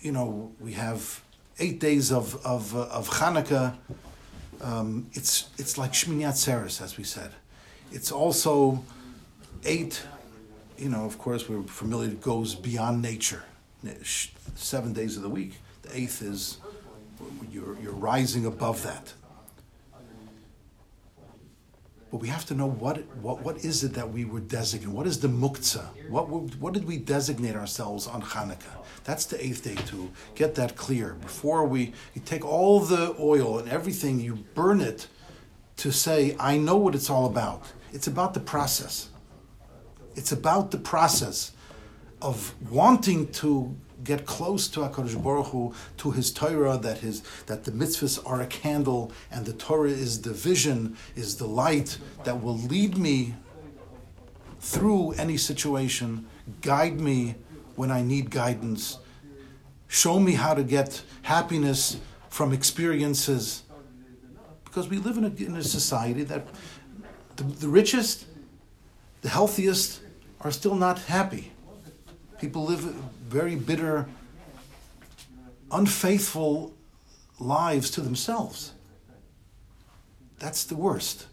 you 0.00 0.12
know, 0.12 0.52
we 0.60 0.74
have 0.74 1.22
eight 1.58 1.80
days 1.80 2.12
of 2.12 2.44
of, 2.46 2.74
of 2.76 3.08
Hanukkah. 3.08 3.76
Um, 4.62 5.08
it's 5.12 5.48
it's 5.58 5.78
like 5.78 5.92
Shmini 5.92 6.22
Atzeres, 6.22 6.82
as 6.82 6.96
we 6.96 7.04
said. 7.04 7.30
It's 7.92 8.12
also 8.12 8.84
eight. 9.64 10.02
You 10.78 10.88
know, 10.88 11.04
of 11.04 11.18
course, 11.18 11.48
we're 11.48 11.62
familiar. 11.62 12.08
It 12.10 12.20
goes 12.20 12.54
beyond 12.54 13.02
nature. 13.02 13.44
Seven 14.54 14.92
days 14.92 15.16
of 15.16 15.22
the 15.22 15.28
week. 15.28 15.54
The 15.82 15.96
eighth 15.96 16.22
is 16.22 16.58
you're 17.50 17.78
you're 17.80 17.92
rising 17.92 18.46
above 18.46 18.82
that. 18.82 19.14
But 22.10 22.20
we 22.20 22.28
have 22.28 22.44
to 22.46 22.54
know 22.54 22.68
what, 22.68 22.98
what, 23.22 23.42
what 23.42 23.64
is 23.64 23.84
it 23.84 23.94
that 23.94 24.12
we 24.12 24.24
were 24.24 24.40
designated? 24.40 24.92
What 24.92 25.06
is 25.06 25.20
the 25.20 25.28
muktzah? 25.28 25.86
What, 26.08 26.28
what 26.28 26.74
did 26.74 26.84
we 26.84 26.96
designate 26.96 27.54
ourselves 27.54 28.08
on 28.08 28.20
Hanukkah? 28.20 28.84
That's 29.04 29.26
the 29.26 29.44
eighth 29.44 29.62
day 29.62 29.76
to 29.86 30.10
get 30.34 30.56
that 30.56 30.74
clear. 30.74 31.14
Before 31.14 31.64
we 31.64 31.92
you 32.14 32.22
take 32.24 32.44
all 32.44 32.80
the 32.80 33.14
oil 33.20 33.58
and 33.58 33.68
everything, 33.68 34.18
you 34.18 34.44
burn 34.54 34.80
it 34.80 35.06
to 35.76 35.92
say, 35.92 36.36
I 36.38 36.58
know 36.58 36.76
what 36.76 36.94
it's 36.96 37.08
all 37.08 37.26
about. 37.26 37.62
It's 37.92 38.08
about 38.08 38.34
the 38.34 38.40
process. 38.40 39.08
It's 40.16 40.32
about 40.32 40.72
the 40.72 40.78
process 40.78 41.52
of 42.20 42.54
wanting 42.70 43.28
to 43.32 43.74
get 44.04 44.26
close 44.26 44.68
to 44.68 44.80
Hakadosh 44.80 45.22
Baruch 45.22 45.48
Hu, 45.48 45.74
to 45.98 46.10
His 46.10 46.32
Torah, 46.32 46.78
that 46.78 46.98
His 46.98 47.22
that 47.46 47.64
the 47.64 47.72
mitzvahs 47.72 48.18
are 48.26 48.40
a 48.40 48.46
candle, 48.46 49.12
and 49.30 49.46
the 49.46 49.52
Torah 49.52 49.90
is 49.90 50.22
the 50.22 50.32
vision, 50.32 50.96
is 51.16 51.36
the 51.36 51.46
light 51.46 51.98
that 52.24 52.42
will 52.42 52.56
lead 52.56 52.96
me 52.96 53.34
through 54.60 55.12
any 55.12 55.36
situation, 55.36 56.26
guide 56.60 57.00
me 57.00 57.34
when 57.76 57.90
I 57.90 58.02
need 58.02 58.30
guidance, 58.30 58.98
show 59.88 60.20
me 60.20 60.34
how 60.34 60.54
to 60.54 60.62
get 60.62 61.02
happiness 61.22 61.98
from 62.28 62.52
experiences. 62.52 63.62
Because 64.64 64.88
we 64.88 64.98
live 64.98 65.16
in 65.16 65.24
a, 65.24 65.44
in 65.44 65.56
a 65.56 65.64
society 65.64 66.22
that 66.24 66.46
the, 67.36 67.44
the 67.44 67.68
richest, 67.68 68.26
the 69.22 69.28
healthiest 69.28 70.00
are 70.42 70.52
still 70.52 70.74
not 70.74 70.98
happy. 70.98 71.52
People 72.38 72.64
live 72.64 72.94
very 73.30 73.54
bitter, 73.54 74.06
unfaithful 75.70 76.74
lives 77.38 77.90
to 77.92 78.00
themselves. 78.00 78.72
That's 80.40 80.64
the 80.64 80.74
worst. 80.74 81.28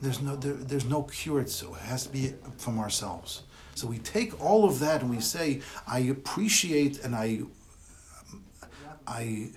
There's 0.00 0.20
no, 0.20 0.34
there, 0.36 0.54
there's 0.54 0.84
no 0.84 1.04
cure, 1.04 1.46
so 1.46 1.74
it 1.74 1.80
has 1.82 2.06
to 2.06 2.12
be 2.12 2.34
from 2.56 2.78
ourselves. 2.78 3.42
So 3.74 3.86
we 3.86 3.98
take 3.98 4.40
all 4.44 4.64
of 4.64 4.80
that 4.80 5.02
and 5.02 5.10
we 5.10 5.20
say, 5.20 5.62
I 5.86 6.00
appreciate 6.00 7.04
and 7.04 7.14
I, 7.14 7.42
I 9.06 9.50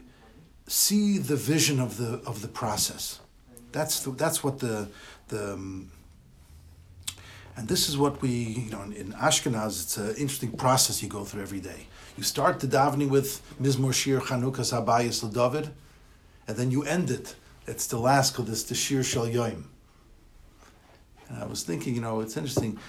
see 0.67 1.17
the 1.17 1.35
vision 1.35 1.79
of 1.79 1.97
the 1.97 2.21
of 2.25 2.41
the 2.41 2.47
process. 2.47 3.19
That's 3.71 4.01
the, 4.01 4.11
that's 4.11 4.43
what 4.43 4.59
the 4.59 4.89
the 5.27 5.53
um, 5.53 5.91
and 7.61 7.69
this 7.69 7.87
is 7.87 7.95
what 7.95 8.23
we 8.23 8.29
you 8.29 8.71
know 8.71 8.81
in, 8.81 9.13
Ashkenaz. 9.13 9.83
It's 9.83 9.97
an 9.97 10.15
interesting 10.15 10.51
process 10.51 11.03
you 11.03 11.07
go 11.07 11.23
through 11.23 11.43
every 11.43 11.59
day. 11.59 11.85
You 12.17 12.23
start 12.23 12.59
the 12.59 12.65
davening 12.65 13.09
with 13.09 13.39
Mizmor 13.61 13.93
Shir 13.93 14.19
Chanukah 14.19 14.65
Sabayis 14.65 15.31
David, 15.31 15.69
and 16.47 16.57
then 16.57 16.71
you 16.71 16.81
end 16.81 17.11
it. 17.11 17.35
It's 17.67 17.85
the 17.85 17.99
last 17.99 18.39
of 18.39 18.47
this 18.47 18.63
the 18.63 18.73
Shir 18.73 19.03
Shal 19.03 19.27
Yoim. 19.27 19.65
And 21.29 21.37
I 21.37 21.45
was 21.45 21.61
thinking, 21.61 21.93
you 21.93 22.01
know, 22.01 22.21
it's 22.21 22.35
interesting. 22.35 22.79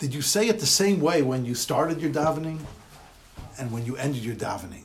Did 0.00 0.12
you 0.12 0.22
say 0.22 0.48
it 0.48 0.58
the 0.58 0.66
same 0.66 0.98
way 1.00 1.22
when 1.22 1.44
you 1.44 1.54
started 1.54 2.02
your 2.02 2.10
davening 2.10 2.58
and 3.60 3.70
when 3.70 3.86
you 3.86 3.94
ended 3.96 4.24
your 4.24 4.34
davening? 4.34 4.82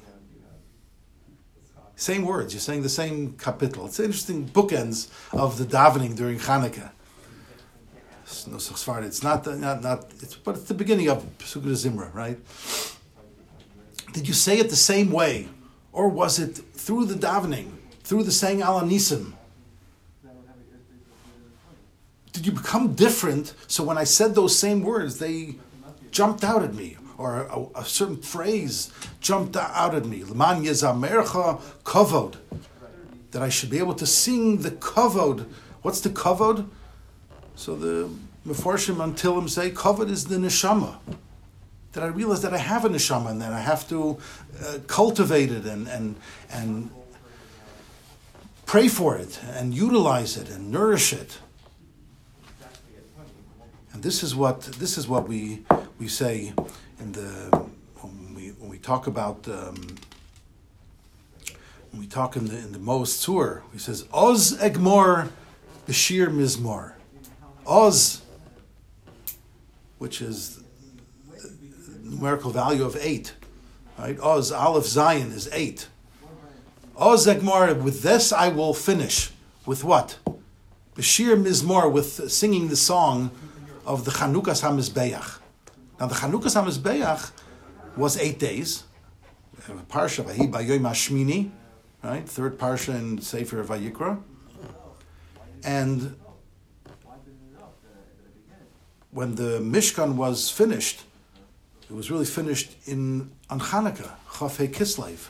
Same 1.95 2.21
words. 2.21 2.53
You're 2.53 2.61
saying 2.61 2.83
the 2.83 2.89
same 2.89 3.33
capital. 3.39 3.87
It's 3.87 3.99
interesting 3.99 4.47
bookends 4.47 5.09
of 5.31 5.57
the 5.57 5.65
davening 5.65 6.15
during 6.15 6.37
Hanukkah. 6.37 6.91
It's 8.25 9.23
not 9.23 9.45
not 9.57 9.83
not. 9.83 10.05
It's 10.21 10.35
but 10.35 10.55
it's 10.55 10.65
the 10.65 10.73
beginning 10.73 11.09
of 11.09 11.23
Pesukah 11.37 11.75
Zimra, 11.75 12.13
right? 12.13 12.37
Did 14.13 14.27
you 14.27 14.33
say 14.33 14.59
it 14.59 14.69
the 14.69 14.75
same 14.75 15.11
way, 15.11 15.49
or 15.91 16.07
was 16.07 16.39
it 16.39 16.55
through 16.55 17.05
the 17.05 17.15
davening, 17.15 17.71
through 18.03 18.23
the 18.23 18.31
saying 18.31 18.61
Al 18.61 18.81
Nisim? 18.81 19.33
Did 22.31 22.45
you 22.45 22.51
become 22.51 22.93
different? 22.93 23.53
So 23.67 23.83
when 23.83 23.97
I 23.97 24.05
said 24.05 24.35
those 24.35 24.57
same 24.57 24.81
words, 24.81 25.19
they 25.19 25.55
jumped 26.11 26.43
out 26.43 26.63
at 26.63 26.73
me, 26.73 26.97
or 27.17 27.41
a, 27.41 27.79
a 27.79 27.85
certain 27.85 28.21
phrase 28.21 28.91
jumped 29.19 29.55
out 29.55 29.93
at 29.95 30.05
me. 30.05 30.23
L'man 30.23 30.63
yezamercha 30.63 31.61
kavod. 31.83 32.37
That 33.31 33.41
I 33.41 33.49
should 33.49 33.69
be 33.69 33.79
able 33.79 33.95
to 33.95 34.05
sing 34.05 34.61
the 34.61 34.71
kavod. 34.71 35.47
What's 35.81 36.01
the 36.01 36.09
kavod? 36.09 36.67
So 37.55 37.75
the 37.75 38.09
Meforshim 38.47 39.03
until 39.03 39.37
him 39.37 39.47
say 39.47 39.71
kavod 39.71 40.09
is 40.09 40.25
the 40.25 40.35
neshama. 40.35 40.97
That 41.93 42.03
I 42.03 42.07
realize 42.07 42.41
that 42.41 42.53
I 42.53 42.57
have 42.57 42.85
a 42.85 42.89
neshama 42.89 43.29
and 43.29 43.41
that 43.41 43.53
I 43.53 43.61
have 43.61 43.87
to 43.89 44.17
uh, 44.65 44.79
cultivate 44.87 45.51
it 45.51 45.65
and 45.65 45.87
and 45.87 46.15
and 46.51 46.89
pray 48.65 48.87
for 48.87 49.15
it 49.17 49.39
and 49.43 49.73
utilize 49.73 50.35
it 50.35 50.49
and 50.49 50.71
nourish 50.71 51.13
it. 51.13 51.37
And 53.93 54.01
this 54.01 54.23
is 54.23 54.35
what 54.35 54.61
this 54.61 54.97
is 54.97 55.07
what 55.07 55.27
we 55.27 55.63
we 55.99 56.07
say 56.07 56.53
in 56.99 57.11
the 57.11 57.65
when 58.01 58.33
we 58.33 58.49
when 58.59 58.69
we 58.69 58.79
talk 58.79 59.05
about 59.07 59.47
um, 59.47 59.75
when 61.91 61.99
we 62.01 62.07
talk 62.07 62.35
in 62.35 62.47
the 62.47 62.57
in 62.57 62.71
the 62.71 62.79
Maoz 62.79 63.23
Tzur, 63.23 63.61
he 63.71 63.77
says 63.77 64.05
Oz 64.11 64.57
Egmor 64.57 65.29
Bashir 65.87 66.27
Mizmor. 66.27 66.93
Oz, 67.65 68.21
which 69.97 70.21
is 70.21 70.63
numerical 72.03 72.51
value 72.51 72.83
of 72.83 72.97
eight. 72.99 73.33
Right? 73.97 74.19
Oz 74.19 74.51
Aleph 74.51 74.85
Zayin 74.85 75.31
is 75.33 75.49
eight. 75.53 75.87
Oz 76.95 77.25
Egmor, 77.25 77.81
with 77.81 78.01
this 78.01 78.31
I 78.31 78.49
will 78.49 78.73
finish. 78.73 79.31
With 79.65 79.83
what? 79.83 80.19
Bashir 80.95 81.41
Mizmor, 81.41 81.91
with 81.91 82.31
singing 82.31 82.67
the 82.69 82.75
song 82.75 83.31
of 83.85 84.05
the 84.05 84.11
Chanukas 84.11 84.61
HaMizbeach. 84.61 85.39
Now 85.99 86.07
the 86.07 86.15
Chanukas 86.15 86.55
HaMizbeach 86.61 87.31
was 87.95 88.17
eight 88.17 88.39
days. 88.39 88.83
Parsha 89.89 90.23
Vahi 90.23 90.51
Bayoim 90.51 90.81
Hashmini, 90.81 91.49
right? 92.03 92.27
Third 92.27 92.57
Parsha 92.57 92.95
in 92.95 93.21
Sefer 93.21 93.63
Vayikra. 93.63 94.21
And 95.63 96.15
when 99.13 99.35
the 99.35 99.59
Mishkan 99.59 100.15
was 100.15 100.49
finished, 100.49 101.01
it 101.89 101.93
was 101.93 102.09
really 102.09 102.25
finished 102.25 102.75
in 102.85 103.31
on 103.49 103.59
Hanukkah, 103.59 104.11
Chafei 104.27 104.67
Kislev. 104.67 105.29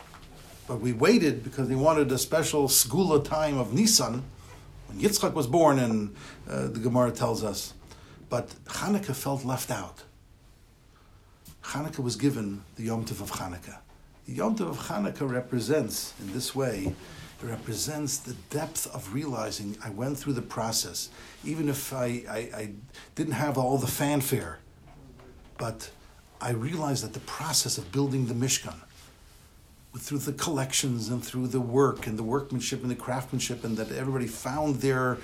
But 0.68 0.80
we 0.80 0.94
waited 0.94 1.44
because 1.44 1.68
they 1.68 1.76
wanted 1.76 2.12
a 2.12 2.18
special 2.18 2.68
skula 2.68 3.24
time 3.24 3.58
of 3.58 3.74
Nisan, 3.74 4.24
when 4.88 5.00
Yitzchak 5.00 5.34
was 5.34 5.48
born, 5.48 5.80
and 5.80 6.16
uh, 6.50 6.68
the 6.68 6.80
Gemara 6.80 7.12
tells 7.12 7.44
us 7.44 7.74
but 8.34 8.50
Hanukkah 8.66 9.14
felt 9.14 9.46
left 9.46 9.70
out. 9.70 10.02
Hanukkah 11.62 12.00
was 12.00 12.16
given 12.16 12.64
the 12.78 12.84
Yom 12.86 13.06
Tov 13.06 13.22
of 13.22 13.32
Hanukkah. 13.34 13.78
The 14.26 14.34
Yom 14.34 14.56
Tov 14.56 14.72
of 14.72 14.80
Hanukkah 14.88 15.30
represents, 15.30 16.16
in 16.20 16.34
this 16.34 16.56
way, 16.56 16.96
represents 17.44 18.18
the 18.18 18.34
depth 18.50 18.88
of 18.94 19.14
realizing 19.14 19.78
I 19.84 19.90
went 19.90 20.18
through 20.18 20.34
the 20.34 20.42
process, 20.42 21.10
even 21.44 21.70
if 21.70 21.94
I, 21.94 22.24
I, 22.30 22.38
I 22.56 22.70
didn't 23.16 23.34
have 23.34 23.58
all 23.58 23.78
the 23.78 23.88
fanfare. 23.88 24.60
But 25.58 25.90
I 26.42 26.52
realized 26.52 27.04
that 27.04 27.14
the 27.14 27.20
process 27.22 27.78
of 27.78 27.92
building 27.92 28.28
the 28.28 28.34
Mishkan, 28.34 28.76
through 29.98 30.18
the 30.20 30.34
collections 30.34 31.10
and 31.10 31.24
through 31.24 31.48
the 31.48 31.62
work 31.62 32.08
and 32.08 32.18
the 32.18 32.24
workmanship 32.24 32.82
and 32.82 32.90
the 32.90 32.96
craftsmanship, 32.96 33.64
and 33.64 33.78
that 33.78 33.92
everybody 33.92 34.28
found 34.28 34.78
their, 34.78 35.18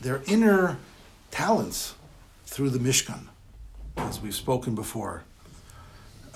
their 0.00 0.22
inner 0.26 0.78
talents 1.30 1.94
through 2.44 2.70
the 2.70 2.78
Mishkan, 2.78 3.28
as 3.96 4.20
we've 4.20 4.34
spoken 4.34 4.74
before. 4.74 5.22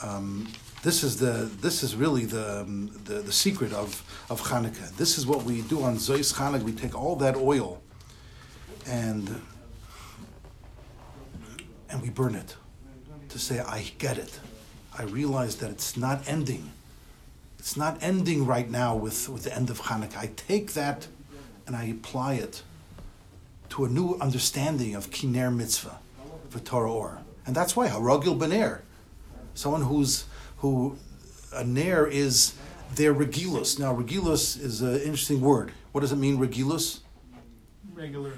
Um, 0.02 0.48
this 0.84 1.02
is 1.02 1.16
the 1.16 1.50
this 1.62 1.82
is 1.82 1.96
really 1.96 2.26
the, 2.26 2.60
um, 2.60 2.90
the, 3.04 3.14
the 3.14 3.32
secret 3.32 3.72
of 3.72 4.04
of 4.28 4.42
Hanukkah. 4.42 4.94
This 4.96 5.16
is 5.16 5.26
what 5.26 5.42
we 5.42 5.62
do 5.62 5.82
on 5.82 5.96
Zois 5.96 6.34
Hanukkah. 6.34 6.62
We 6.62 6.72
take 6.72 6.94
all 6.94 7.16
that 7.16 7.36
oil 7.36 7.82
and 8.86 9.40
and 11.88 12.02
we 12.02 12.10
burn 12.10 12.34
it 12.34 12.54
to 13.30 13.38
say 13.38 13.60
I 13.60 13.92
get 13.98 14.18
it. 14.18 14.38
I 14.96 15.04
realize 15.04 15.56
that 15.56 15.70
it's 15.70 15.96
not 15.96 16.22
ending. 16.28 16.70
It's 17.58 17.78
not 17.78 17.96
ending 18.02 18.44
right 18.44 18.70
now 18.70 18.94
with, 18.94 19.28
with 19.30 19.44
the 19.44 19.56
end 19.56 19.70
of 19.70 19.80
Hanukkah. 19.80 20.18
I 20.18 20.30
take 20.36 20.74
that 20.74 21.08
and 21.66 21.74
I 21.74 21.84
apply 21.84 22.34
it 22.34 22.62
to 23.70 23.86
a 23.86 23.88
new 23.88 24.18
understanding 24.20 24.94
of 24.94 25.10
Kiner 25.10 25.54
Mitzvah 25.54 25.98
for 26.50 26.58
Torah 26.58 26.92
or. 26.92 27.22
And 27.46 27.56
that's 27.56 27.74
why 27.74 27.88
Haragil 27.88 28.38
Bener, 28.38 28.82
someone 29.54 29.82
who's 29.82 30.26
who 30.64 30.96
a 31.52 31.62
nair 31.62 32.06
is 32.06 32.54
their 32.94 33.12
regilus. 33.14 33.78
Now 33.78 33.94
regilus 33.94 34.58
is 34.58 34.80
an 34.80 34.94
interesting 35.00 35.42
word. 35.42 35.72
What 35.92 36.00
does 36.00 36.10
it 36.10 36.16
mean, 36.16 36.38
regilus? 36.38 37.00
Regular. 37.92 38.32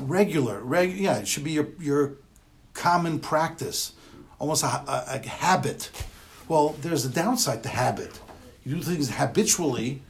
Regular, 0.00 0.58
reg, 0.58 0.96
yeah, 0.96 1.18
it 1.18 1.28
should 1.28 1.44
be 1.44 1.52
your 1.52 1.68
your 1.78 2.14
common 2.74 3.20
practice, 3.20 3.92
almost 4.40 4.64
a, 4.64 4.66
a, 4.66 5.20
a 5.24 5.28
habit. 5.28 5.92
Well, 6.48 6.74
there's 6.80 7.04
a 7.04 7.08
downside 7.08 7.62
to 7.62 7.68
habit. 7.68 8.20
You 8.64 8.74
do 8.74 8.82
things 8.82 9.08
habitually, 9.08 10.02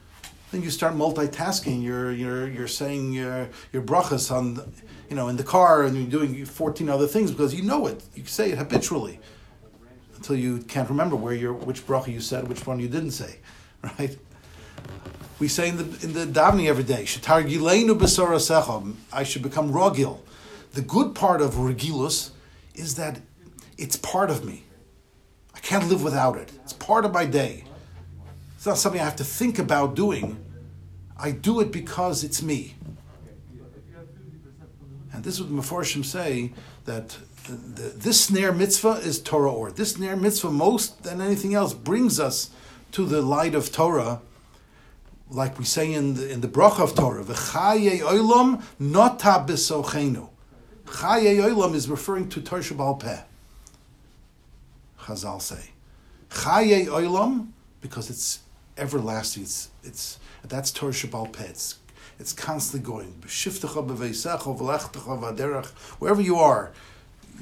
then 0.51 0.63
you 0.63 0.71
start 0.71 0.95
multitasking. 0.95 1.83
You're 1.83 2.11
you're 2.11 2.49
you're 2.49 2.73
saying 2.83 3.13
your 3.13 3.51
your 3.75 3.83
brachas 3.83 4.33
on 4.33 4.45
you 5.11 5.17
know, 5.17 5.29
in 5.29 5.37
the 5.37 5.45
car 5.45 5.85
and 5.85 5.95
you're 5.97 6.11
doing 6.21 6.45
14 6.45 6.89
other 6.89 7.07
things 7.07 7.31
because 7.31 7.55
you 7.55 7.63
know 7.63 7.87
it. 7.87 8.03
You 8.15 8.25
say 8.25 8.53
it 8.53 8.59
habitually 8.59 9.21
until 10.19 10.37
you 10.37 10.59
can't 10.59 10.89
remember 10.89 11.17
where 11.17 11.33
you're, 11.33 11.53
which 11.53 11.87
bracha 11.87 12.13
you 12.13 12.21
said, 12.21 12.49
which 12.49 12.67
one 12.67 12.81
you 12.81 12.89
didn't 12.89 13.13
say, 13.13 13.39
right? 13.99 14.19
We 15.39 15.47
say 15.49 15.69
in 15.69 15.77
the 15.77 15.85
in 16.05 16.13
the 16.13 16.27
davening 16.27 16.67
every 16.67 16.83
day, 16.83 17.05
I 19.13 19.23
should 19.23 19.43
become 19.43 19.73
rogil. 19.73 20.19
The 20.73 20.83
good 20.83 21.15
part 21.15 21.41
of 21.41 21.55
regilus 21.55 22.31
is 22.75 22.97
that 22.97 23.21
it's 23.79 23.97
part 23.97 24.31
of 24.31 24.45
me. 24.45 24.65
I 25.55 25.61
can't 25.61 25.89
live 25.89 26.03
without 26.03 26.37
it. 26.37 26.51
It's 26.65 26.73
part 26.73 27.05
of 27.05 27.13
my 27.13 27.25
day. 27.25 27.65
It's 28.57 28.67
not 28.67 28.79
something 28.79 29.01
I 29.01 29.05
have 29.05 29.17
to 29.17 29.25
think 29.25 29.61
about 29.61 29.95
doing. 29.95 30.45
I 31.17 31.31
do 31.31 31.61
it 31.61 31.71
because 31.71 32.25
it's 32.25 32.43
me. 32.43 32.75
And 35.19 35.25
this 35.25 35.35
is 35.35 35.43
what 35.43 35.51
Meforshim 35.51 36.05
say 36.05 36.53
that 36.85 37.19
the, 37.49 37.53
the, 37.55 37.89
this 37.89 38.31
Ner 38.31 38.53
mitzvah 38.53 39.01
is 39.03 39.21
Torah 39.21 39.51
or. 39.51 39.73
This 39.73 39.99
Ner 39.99 40.15
mitzvah, 40.15 40.53
most 40.53 41.03
than 41.03 41.21
anything 41.21 41.55
else, 41.55 41.75
brings 41.75 42.21
us 42.21 42.51
to 42.93 43.05
the 43.05 43.21
light 43.21 43.57
of 43.57 43.73
Torah, 43.73 44.21
like 45.29 45.59
we 45.59 45.65
say 45.65 45.93
in 45.93 46.15
the, 46.15 46.31
in 46.31 46.41
the 46.41 46.47
bracha 46.47 46.85
of 46.85 46.95
Torah, 46.95 47.25
V'chaye 47.25 47.99
olam 47.99 48.63
nota 48.79 49.45
b'sochenu. 49.45 50.29
Chaye 50.85 51.43
olam 51.43 51.75
is 51.75 51.91
referring 51.91 52.29
to 52.29 52.41
Torah 52.41 52.63
Sheba'al 52.63 53.01
Peh. 53.01 53.19
Chazal 55.01 55.43
say. 55.43 55.71
Chaye 56.31 56.87
olam, 56.87 57.49
because 57.81 58.09
it's 58.09 58.39
everlasting, 58.77 59.43
it's, 59.43 59.71
it's, 59.83 60.21
that's 60.45 60.71
Torah 60.71 60.93
Sheba'al 60.93 61.33
Peh. 61.33 61.43
It's 61.43 61.75
it's 62.19 62.33
constantly 62.33 62.85
going. 62.85 63.15
Wherever 65.99 66.21
you 66.21 66.37
are, 66.37 66.73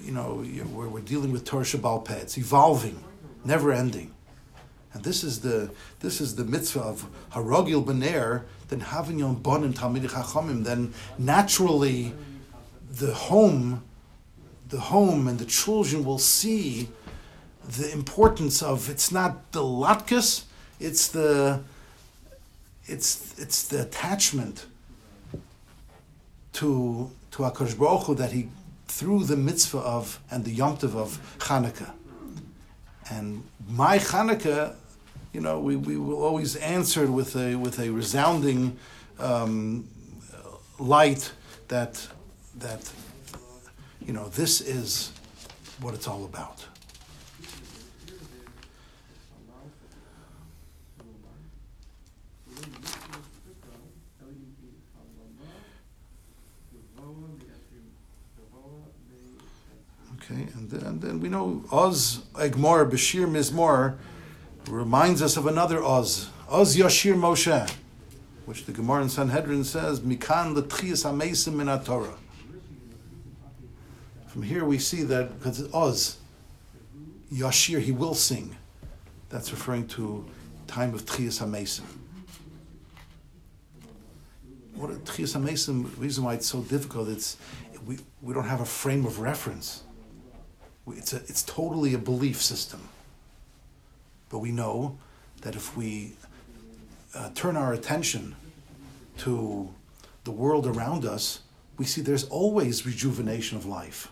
you 0.05 0.13
know, 0.13 0.45
we're, 0.73 0.89
we're 0.89 1.01
dealing 1.01 1.33
with 1.33 1.45
Torah 1.45 1.65
Sheba'al 1.65 2.05
Peh. 2.05 2.17
It's 2.17 2.37
evolving, 2.37 3.03
never 3.45 3.73
ending. 3.73 4.13
And 4.93 5.05
this 5.05 5.25
is 5.25 5.41
the 5.41 5.71
this 6.01 6.21
is 6.23 6.37
the 6.37 6.45
mitzvah 6.45 6.81
of 6.81 7.07
harogil 7.33 7.85
bener, 7.85 8.45
then 8.69 8.81
having 8.81 9.19
yon 9.19 9.35
bon 9.35 9.63
and 9.63 9.75
talmidei 9.75 10.09
chachamim. 10.09 10.65
Then 10.65 10.95
naturally, 11.19 12.15
the 12.91 13.13
home, 13.13 13.85
the 14.69 14.81
home 14.81 15.29
and 15.29 15.39
the 15.39 15.45
children 15.45 16.03
will 16.05 16.19
see 16.19 16.89
the 17.69 17.93
importance 17.93 18.63
of. 18.63 18.89
It's 18.89 19.13
not 19.13 19.53
the 19.53 19.61
latkes, 19.61 20.45
it's 20.81 21.09
the 21.09 21.61
it's 22.87 23.39
it's 23.39 23.69
the 23.69 23.83
attachment 23.83 24.67
to 26.55 27.11
to 27.33 27.39
Hakadosh 27.43 27.79
Baruch 27.79 28.07
Hu 28.07 28.15
that 28.15 28.33
he 28.33 28.49
through 28.87 29.25
the 29.25 29.37
mitzvah 29.37 29.79
of 29.79 30.21
and 30.31 30.45
the 30.45 30.55
yomtiv 30.55 30.95
of 30.95 31.21
Hanukkah. 31.39 31.93
And 33.11 33.45
my 33.69 33.99
Hanukkah, 33.99 34.75
you 35.33 35.41
know, 35.41 35.61
we, 35.61 35.77
we 35.77 35.97
will 35.97 36.23
always 36.23 36.57
answer 36.57 37.11
with 37.11 37.37
a 37.37 37.57
with 37.57 37.79
a 37.79 37.91
resounding 37.91 38.79
um, 39.19 39.89
light 40.79 41.33
that 41.69 42.07
that 42.59 42.91
you 44.01 44.13
know 44.13 44.29
this 44.29 44.61
is 44.61 45.13
what 45.81 45.95
it's 45.95 46.09
all 46.09 46.25
about. 46.25 46.65
Okay, 60.29 60.49
and 60.55 60.69
then, 60.69 60.83
and 60.83 61.01
then 61.01 61.21
we 61.21 61.29
know 61.29 61.63
Oz 61.71 62.23
Egmor 62.35 62.91
Bashir 62.91 63.29
Mizmor 63.29 63.97
reminds 64.69 65.23
us 65.23 65.37
of 65.37 65.47
another 65.47 65.85
Oz, 65.85 66.31
Oz 66.49 66.77
Yashir 66.77 67.15
Moshe, 67.15 67.71
which 68.45 68.65
the 68.65 68.73
Gemara 68.73 69.03
in 69.03 69.09
Sanhedrin 69.09 69.63
says, 69.63 70.01
Mikan 70.01 70.57
L'tchias 70.57 71.05
Amesim 71.05 71.55
Min 71.55 71.69
Torah. 71.85 72.15
From 74.27 74.43
here 74.43 74.65
we 74.65 74.79
see 74.79 75.05
that 75.05 75.39
because 75.39 75.73
Oz, 75.73 76.17
Yashir, 77.33 77.81
he 77.81 77.93
will 77.93 78.15
sing. 78.15 78.57
That's 79.29 79.53
referring 79.53 79.87
to 79.89 80.27
time 80.67 80.93
of 80.93 81.05
Tchias 81.05 81.41
Amesim. 81.41 81.85
What 84.75 84.91
Tchias 85.05 85.37
Amesim, 85.41 85.85
the 85.95 86.01
reason 86.01 86.25
why 86.25 86.35
it's 86.35 86.49
so 86.49 86.63
difficult, 86.63 87.11
it's 87.11 87.37
we, 87.87 87.99
we 88.21 88.35
don't 88.35 88.49
have 88.49 88.61
a 88.61 88.67
frame 88.67 89.07
of 89.07 89.21
reference. 89.21 89.85
It's, 90.89 91.13
a, 91.13 91.17
it's 91.17 91.43
totally 91.43 91.95
a 91.95 91.99
belief 91.99 92.41
system. 92.41 92.89
But 94.29 94.39
we 94.39 94.53
know 94.53 94.99
that 95.43 95.55
if 95.55 95.77
we 95.77 96.15
uh, 97.15 97.31
turn 97.35 97.57
our 97.57 97.73
attention 97.73 98.37
to 99.19 99.69
the 100.25 100.31
world 100.31 100.67
around 100.67 101.05
us, 101.05 101.41
we 101.77 101.85
see 101.85 102.01
there's 102.01 102.25
always 102.25 102.87
rejuvenation 102.87 103.57
of 103.57 103.67
life. 103.67 104.11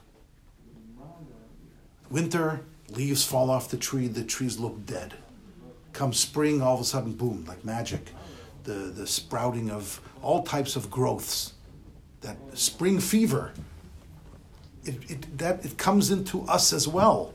Winter, 2.10 2.60
leaves 2.90 3.24
fall 3.24 3.50
off 3.50 3.70
the 3.70 3.76
tree, 3.76 4.08
the 4.08 4.24
trees 4.24 4.58
look 4.58 4.84
dead. 4.86 5.14
Come 5.92 6.12
spring, 6.12 6.60
all 6.60 6.74
of 6.74 6.80
a 6.80 6.84
sudden, 6.84 7.12
boom, 7.12 7.44
like 7.46 7.64
magic. 7.64 8.10
The, 8.64 8.72
the 8.72 9.06
sprouting 9.06 9.70
of 9.70 10.00
all 10.22 10.42
types 10.42 10.76
of 10.76 10.90
growths. 10.90 11.54
That 12.20 12.36
spring 12.54 13.00
fever 13.00 13.52
it, 14.84 15.10
it, 15.10 15.38
that 15.38 15.64
it 15.64 15.78
comes 15.78 16.10
into 16.10 16.42
us 16.42 16.72
as 16.72 16.86
well. 16.86 17.34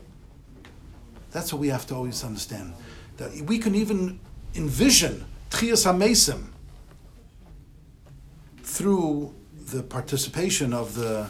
That's 1.30 1.52
what 1.52 1.60
we 1.60 1.68
have 1.68 1.86
to 1.88 1.94
always 1.94 2.24
understand. 2.24 2.74
That 3.16 3.32
we 3.42 3.58
can 3.58 3.74
even 3.74 4.18
envision 4.54 5.24
Tchias 5.50 5.86
HaMesim 5.86 6.46
through 8.62 9.34
the 9.66 9.82
participation 9.82 10.72
of 10.72 10.94
the. 10.94 11.28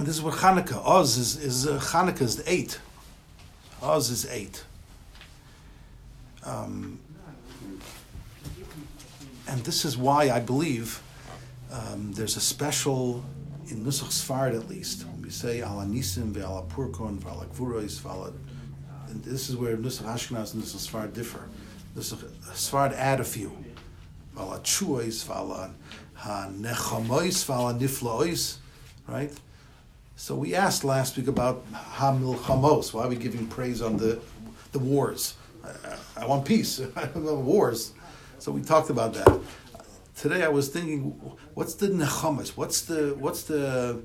This 0.00 0.16
is 0.16 0.22
what 0.22 0.34
Hanukkah, 0.34 0.84
Oz 0.84 1.16
is, 1.18 1.36
is 1.36 1.66
uh, 1.66 1.78
Hanukkah 1.78 2.22
is 2.22 2.42
eight. 2.46 2.80
Oz 3.80 4.10
is 4.10 4.26
eight. 4.26 4.64
Um, 6.44 6.98
and 9.46 9.62
this 9.64 9.84
is 9.84 9.96
why 9.96 10.30
I 10.30 10.40
believe 10.40 11.00
um, 11.70 12.12
there's 12.12 12.36
a 12.36 12.40
special 12.40 13.24
in 13.70 13.84
Nusach 13.84 14.10
Sfard 14.10 14.54
at 14.54 14.68
least, 14.68 15.06
when 15.06 15.22
we 15.22 15.30
say 15.30 15.58
ala 15.58 15.84
nisim 15.84 16.32
ve'ala 16.32 16.66
purkon 16.68 17.18
ve'ala 17.18 17.46
gvurois 17.46 18.00
ve'ala, 18.00 18.32
this 19.08 19.48
is 19.48 19.56
where 19.56 19.76
Nusach 19.76 20.04
Ashkenaz 20.04 20.54
and 20.54 20.62
Nusach 20.62 20.90
Sfard 20.90 21.12
differ. 21.12 21.48
Nusach 21.96 22.22
Sfard 22.52 22.92
add 22.92 23.20
a 23.20 23.24
few. 23.24 23.56
Ve'ala 24.36 24.60
chuois 24.62 25.24
ve'ala 25.24 25.70
ha-nechamois 26.14 27.44
ve'ala 27.44 27.78
niflois, 27.78 28.56
right? 29.06 29.32
So 30.16 30.34
we 30.34 30.54
asked 30.54 30.84
last 30.84 31.16
week 31.16 31.28
about 31.28 31.64
ha-milchamos, 31.72 32.92
why 32.92 33.04
are 33.04 33.08
we 33.08 33.16
giving 33.16 33.46
praise 33.46 33.82
on 33.82 33.96
the, 33.96 34.20
the 34.72 34.78
wars? 34.78 35.34
I, 35.64 36.22
I 36.22 36.26
want 36.26 36.44
peace, 36.44 36.80
I 36.96 37.06
don't 37.06 37.24
want 37.24 37.38
wars. 37.38 37.92
So 38.38 38.52
we 38.52 38.60
talked 38.60 38.90
about 38.90 39.14
that 39.14 39.40
today 40.16 40.42
I 40.42 40.48
was 40.48 40.68
thinking, 40.68 41.20
what's 41.54 41.74
the 41.74 41.88
nechamas? 41.88 42.56
What's 42.56 42.82
the 42.82 43.14
what's 43.18 43.44
the 43.44 44.02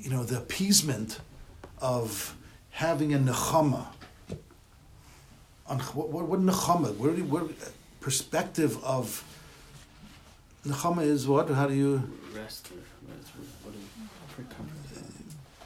you 0.00 0.10
know 0.10 0.24
the 0.24 0.38
appeasement 0.38 1.20
of 1.78 2.36
having 2.70 3.14
a 3.14 3.18
nechama? 3.18 3.86
On 5.66 5.78
what 5.78 6.08
what, 6.08 6.26
what 6.26 6.40
nechama? 6.40 6.96
Where, 6.96 7.12
where 7.12 7.44
perspective 8.00 8.82
of 8.84 9.24
nechama 10.66 11.02
is 11.02 11.26
what? 11.28 11.48
How 11.50 11.66
do 11.66 11.74
you 11.74 12.10
rest? 12.34 12.68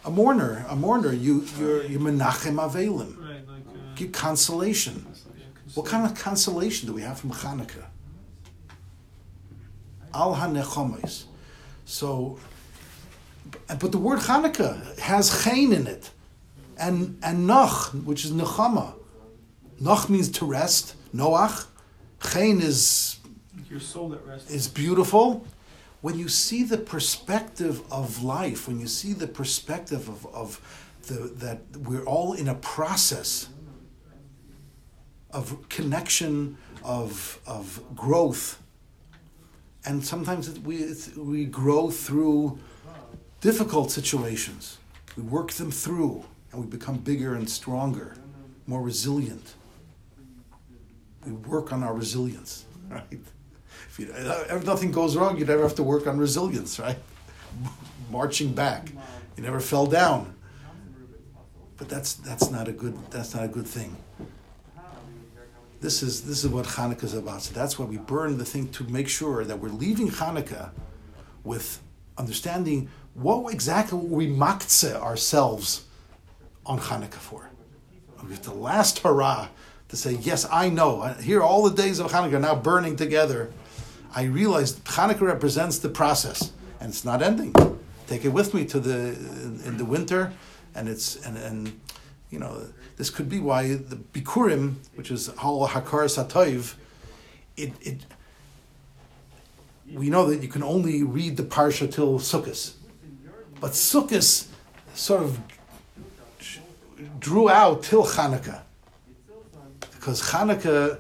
A 0.05 0.11
mourner, 0.11 0.65
a 0.69 0.77
mourner. 0.77 1.13
You 1.13 1.45
you're 1.59 1.85
you 1.85 1.99
menachem 1.99 2.57
avelim. 2.57 3.19
Right, 3.19 3.49
like 3.49 3.63
uh, 3.69 3.95
Give 3.97 4.13
consolation. 4.13 5.07
What 5.75 5.87
kind 5.87 6.07
of 6.07 6.15
consolation 6.15 6.87
do 6.87 6.95
we 6.95 7.03
have 7.03 7.19
from 7.19 7.33
Hanukkah? 7.33 7.87
Al 10.17 10.35
hanechomos. 10.35 11.25
So, 11.85 12.39
but 13.69 13.93
the 13.93 13.99
word 13.99 14.21
Hanukkah 14.21 14.99
has 14.99 15.45
chain 15.45 15.73
in 15.73 15.87
it, 15.87 16.11
and 16.79 17.19
and 17.23 17.47
noch, 17.47 17.93
which 17.93 18.25
is 18.25 18.33
nechama. 18.33 18.95
Noch 19.79 20.09
means 20.09 20.31
to 20.31 20.47
rest. 20.47 20.95
Noach. 21.14 21.67
Chain 22.33 22.61
is 22.61 23.19
your 23.71 23.81
soul 23.81 24.14
at 24.14 24.27
rest. 24.27 24.51
is 24.51 24.69
beautiful. 24.69 25.47
When 26.01 26.19
you 26.19 26.29
see 26.29 26.62
the 26.62 26.79
perspective 26.79 27.83
of 27.91 28.23
life, 28.23 28.69
when 28.69 28.81
you 28.81 28.87
see 28.87 29.12
the 29.12 29.27
perspective 29.27 30.09
of, 30.09 30.27
of 30.35 30.61
the, 31.07 31.33
that 31.37 31.61
we're 31.77 32.05
all 32.05 32.33
in 32.33 32.49
a 32.49 32.55
process 32.55 33.49
of 35.31 35.69
connection, 35.69 36.57
of, 36.85 37.41
of 37.47 37.83
growth, 37.95 38.62
and 39.87 40.05
sometimes 40.05 40.49
it, 40.49 40.59
we, 40.59 40.93
we 41.16 41.45
grow 41.45 41.91
through 41.91 42.59
difficult 43.41 43.91
situations. 43.91 44.78
We 45.16 45.22
work 45.22 45.53
them 45.53 45.70
through, 45.70 46.24
and 46.51 46.61
we 46.61 46.66
become 46.66 46.99
bigger 46.99 47.34
and 47.34 47.49
stronger, 47.49 48.16
more 48.66 48.82
resilient. 48.82 49.55
We 51.24 51.32
work 51.32 51.72
on 51.72 51.82
our 51.82 51.95
resilience, 51.95 52.66
right? 52.91 53.05
If, 53.11 53.99
you, 53.99 54.12
uh, 54.12 54.45
if 54.51 54.66
nothing 54.66 54.91
goes 54.91 55.16
wrong, 55.16 55.39
you 55.39 55.45
never 55.45 55.62
have 55.62 55.76
to 55.76 55.82
work 55.82 56.07
on 56.07 56.18
resilience, 56.18 56.78
right? 56.78 56.99
Marching 58.11 58.53
back, 58.53 58.91
you 59.37 59.43
never 59.43 59.61
fell 59.61 59.87
down. 59.87 60.34
But 61.76 61.89
that's 61.91 62.14
that's 62.14 62.51
not 62.51 62.68
a 62.68 62.72
good 62.72 62.97
that's 63.11 63.34
not 63.34 63.45
a 63.45 63.49
good 63.49 63.66
thing. 63.66 63.97
This 65.87 66.03
is 66.03 66.22
this 66.22 66.43
is 66.43 66.51
what 66.51 66.64
Hanukkah 66.66 67.05
is 67.05 67.14
about. 67.14 67.43
So 67.43 67.55
that's 67.55 67.78
why 67.78 67.84
we 67.84 67.99
burn 67.99 68.39
the 68.39 68.45
thing 68.45 68.70
to 68.70 68.82
make 68.91 69.09
sure 69.09 69.45
that 69.45 69.61
we're 69.61 69.68
leaving 69.68 70.09
Hanukkah 70.09 70.70
with 71.45 71.80
understanding 72.18 72.89
what 73.14 73.55
exactly 73.55 73.97
we 73.97 74.26
maktze 74.26 74.93
ourselves 74.93 75.84
on 76.66 76.80
Hanukkah 76.80 77.22
for. 77.28 77.51
With 78.24 78.43
the 78.43 78.53
last 78.53 78.99
hurrah 78.99 79.47
to 79.91 79.97
say, 79.97 80.14
yes, 80.14 80.45
I 80.51 80.70
know. 80.70 81.03
Here, 81.22 81.41
all 81.41 81.62
the 81.70 81.76
days 81.82 82.01
of 82.01 82.11
Hanukkah 82.11 82.41
now 82.41 82.57
burning 82.57 82.97
together. 82.97 83.53
I 84.12 84.24
realize 84.24 84.72
Hanukkah 84.80 85.20
represents 85.20 85.78
the 85.78 85.89
process, 85.89 86.51
and 86.80 86.89
it's 86.89 87.05
not 87.05 87.22
ending. 87.22 87.55
Take 88.09 88.24
it 88.24 88.30
with 88.30 88.55
me 88.55 88.64
to 88.64 88.80
the 88.80 89.14
in, 89.14 89.61
in 89.64 89.76
the 89.76 89.84
winter, 89.84 90.32
and 90.74 90.89
it's 90.89 91.14
and 91.24 91.37
and 91.39 91.80
you 92.32 92.41
know 92.41 92.66
this 92.97 93.11
could 93.11 93.28
be 93.28 93.40
why 93.40 93.74
the 93.74 93.97
Bikurim, 93.97 94.76
which 94.94 95.11
is 95.11 95.26
Hal 95.38 95.68
Hakar 95.68 96.07
Satoiv, 96.07 96.74
it, 97.57 97.72
it 97.80 98.07
we 99.92 100.11
know 100.11 100.26
that 100.26 100.42
you 100.42 100.49
can 100.49 100.62
only 100.62 101.03
read 101.03 101.36
the 101.36 101.42
Parsha 101.42 101.92
till 101.92 102.18
Sukkot. 102.18 102.72
But 103.61 103.72
Sukkot 103.72 104.47
sort 104.94 105.22
of 105.22 105.38
drew 107.20 107.49
out 107.49 107.82
till 107.82 108.05
Hanukkah. 108.05 108.62
because 109.92 110.22
Hanukkah 110.30 110.99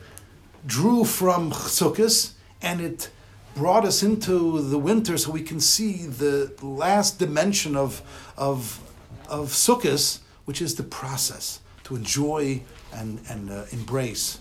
drew 0.66 1.04
from 1.04 1.50
Sukkot 1.50 2.32
and 2.60 2.80
it 2.80 3.10
brought 3.54 3.86
us 3.86 4.02
into 4.02 4.60
the 4.60 4.78
winter 4.78 5.16
so 5.16 5.30
we 5.30 5.42
can 5.42 5.60
see 5.60 6.06
the 6.06 6.52
last 6.60 7.18
dimension 7.18 7.74
of, 7.74 8.02
of, 8.36 8.80
of 9.28 9.48
Sukkot, 9.48 10.20
which 10.44 10.60
is 10.60 10.74
the 10.74 10.82
process 10.82 11.60
to 11.86 11.94
enjoy 11.94 12.60
and, 12.92 13.20
and 13.30 13.48
uh, 13.48 13.64
embrace. 13.70 14.40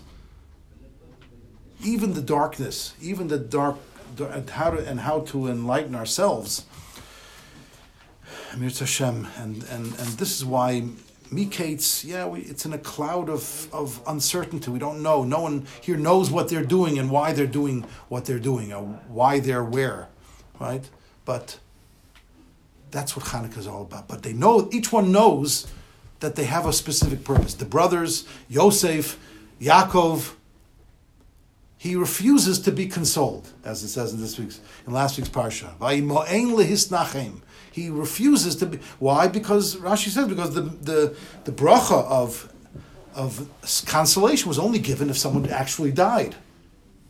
Even 1.84 2.14
the 2.14 2.20
darkness, 2.20 2.94
even 3.00 3.28
the 3.28 3.38
dark, 3.38 3.76
and 4.18 4.50
how 4.50 4.70
to, 4.70 4.78
and 4.78 4.98
how 5.00 5.20
to 5.20 5.46
enlighten 5.46 5.94
ourselves. 5.94 6.66
Mir 8.56 8.70
Hashem, 8.70 9.28
and, 9.36 9.62
and, 9.70 9.86
and 9.86 10.08
this 10.18 10.36
is 10.36 10.44
why 10.44 10.88
Mikeitz, 11.30 12.04
yeah, 12.04 12.26
we, 12.26 12.40
it's 12.40 12.66
in 12.66 12.72
a 12.72 12.78
cloud 12.78 13.28
of, 13.28 13.72
of 13.72 14.00
uncertainty. 14.08 14.68
We 14.72 14.80
don't 14.80 15.00
know. 15.00 15.22
No 15.22 15.42
one 15.42 15.66
here 15.82 15.96
knows 15.96 16.32
what 16.32 16.48
they're 16.48 16.64
doing 16.64 16.98
and 16.98 17.12
why 17.12 17.32
they're 17.32 17.46
doing 17.46 17.84
what 18.08 18.24
they're 18.24 18.40
doing, 18.40 18.72
or 18.72 18.82
why 19.06 19.38
they're 19.38 19.64
where, 19.64 20.08
right? 20.58 20.88
But 21.24 21.60
that's 22.90 23.14
what 23.14 23.26
Hanukkah 23.26 23.58
is 23.58 23.68
all 23.68 23.82
about. 23.82 24.08
But 24.08 24.24
they 24.24 24.32
know, 24.32 24.68
each 24.72 24.90
one 24.90 25.12
knows 25.12 25.68
that 26.20 26.36
they 26.36 26.44
have 26.44 26.66
a 26.66 26.72
specific 26.72 27.24
purpose. 27.24 27.54
The 27.54 27.64
brothers, 27.64 28.26
Yosef, 28.48 29.18
Yaakov, 29.60 30.34
he 31.78 31.94
refuses 31.94 32.58
to 32.60 32.72
be 32.72 32.86
consoled, 32.86 33.48
as 33.64 33.82
it 33.82 33.88
says 33.88 34.12
in 34.12 34.20
this 34.20 34.38
week's 34.38 34.60
in 34.86 34.92
last 34.92 35.18
week's 35.18 35.28
parsha. 35.28 35.72
He 37.70 37.90
refuses 37.90 38.56
to 38.56 38.66
be. 38.66 38.78
Why? 38.98 39.28
Because 39.28 39.76
Rashi 39.76 40.08
says 40.08 40.26
because 40.26 40.54
the 40.54 40.62
the 40.62 41.16
the 41.44 41.52
bracha 41.52 42.04
of 42.06 42.52
of 43.14 43.48
consolation 43.86 44.48
was 44.48 44.58
only 44.58 44.78
given 44.78 45.10
if 45.10 45.18
someone 45.18 45.48
actually 45.50 45.92
died. 45.92 46.34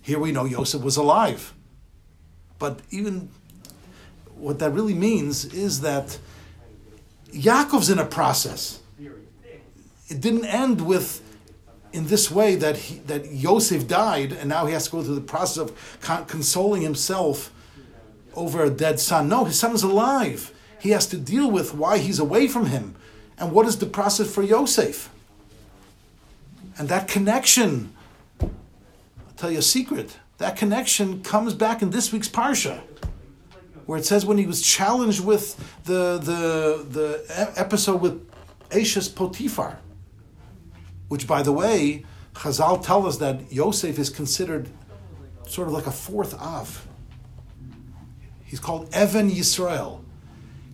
Here 0.03 0.19
we 0.19 0.33
know 0.33 0.45
Yosef 0.45 0.83
was 0.83 0.97
alive, 0.97 1.55
but 2.59 2.81
even 2.91 3.29
what 4.35 4.59
that 4.59 4.71
really 4.71 4.95
means 4.95 5.45
is 5.45 5.81
that 5.81 6.19
Yaakov's 7.33 7.91
in 7.91 7.99
a 7.99 8.05
process. 8.05 8.81
It 10.09 10.21
didn't 10.21 10.45
end 10.45 10.81
with 10.81 11.23
in 11.93 12.07
this 12.09 12.31
way 12.31 12.57
that 12.57 12.77
he, 12.77 12.99
that 13.01 13.33
Yosef 13.33 13.89
died, 13.89 14.33
and 14.33 14.49
now 14.49 14.67
he 14.67 14.73
has 14.73 14.85
to 14.85 14.91
go 14.91 15.03
through 15.03 15.15
the 15.15 15.21
process 15.21 15.57
of 15.57 15.99
con- 16.01 16.27
consoling 16.27 16.83
himself 16.83 17.53
over 18.35 18.63
a 18.63 18.71
dead 18.71 19.01
son. 19.01 19.29
No, 19.29 19.45
his 19.45 19.59
son 19.59 19.75
is 19.75 19.83
alive. 19.83 20.53
He 20.79 20.91
has 20.91 21.07
to 21.07 21.17
deal 21.17 21.51
with 21.51 21.75
why 21.75 21.99
he's 21.99 22.19
away 22.19 22.49
from 22.49 22.67
him, 22.67 22.95
and 23.39 23.51
what 23.51 23.67
is 23.67 23.79
the 23.79 23.87
process 23.87 24.33
for 24.33 24.43
Yosef. 24.43 25.11
And 26.79 26.89
that 26.91 27.09
connection, 27.09 27.95
I'll 28.41 28.51
tell 29.37 29.51
you 29.51 29.59
a 29.59 29.63
secret. 29.63 30.19
That 30.37 30.57
connection 30.57 31.23
comes 31.23 31.55
back 31.55 31.81
in 31.81 31.91
this 31.91 32.13
week's 32.13 32.29
parsha, 32.29 32.83
where 33.87 33.99
it 33.99 34.05
says 34.05 34.27
when 34.27 34.37
he 34.37 34.47
was 34.47 34.61
challenged 34.61 35.25
with 35.25 35.57
the 35.85 36.19
the 36.19 36.87
the 36.91 37.53
episode 37.57 38.03
with 38.03 38.31
Eishes 38.69 39.13
Potiphar 39.13 39.79
which, 41.09 41.27
by 41.27 41.43
the 41.43 41.53
way, 41.53 42.05
Chazal 42.35 42.85
tell 42.85 43.07
us 43.07 43.19
that 43.19 43.53
Yosef 43.53 43.99
is 43.99 44.11
considered 44.11 44.69
sort 45.47 45.69
of 45.69 45.75
like 45.75 45.87
a 45.87 45.93
fourth 45.93 46.35
Av. 46.35 46.87
He's 48.45 48.61
called 48.61 48.89
Even 48.95 49.31
Yisrael. 49.31 50.03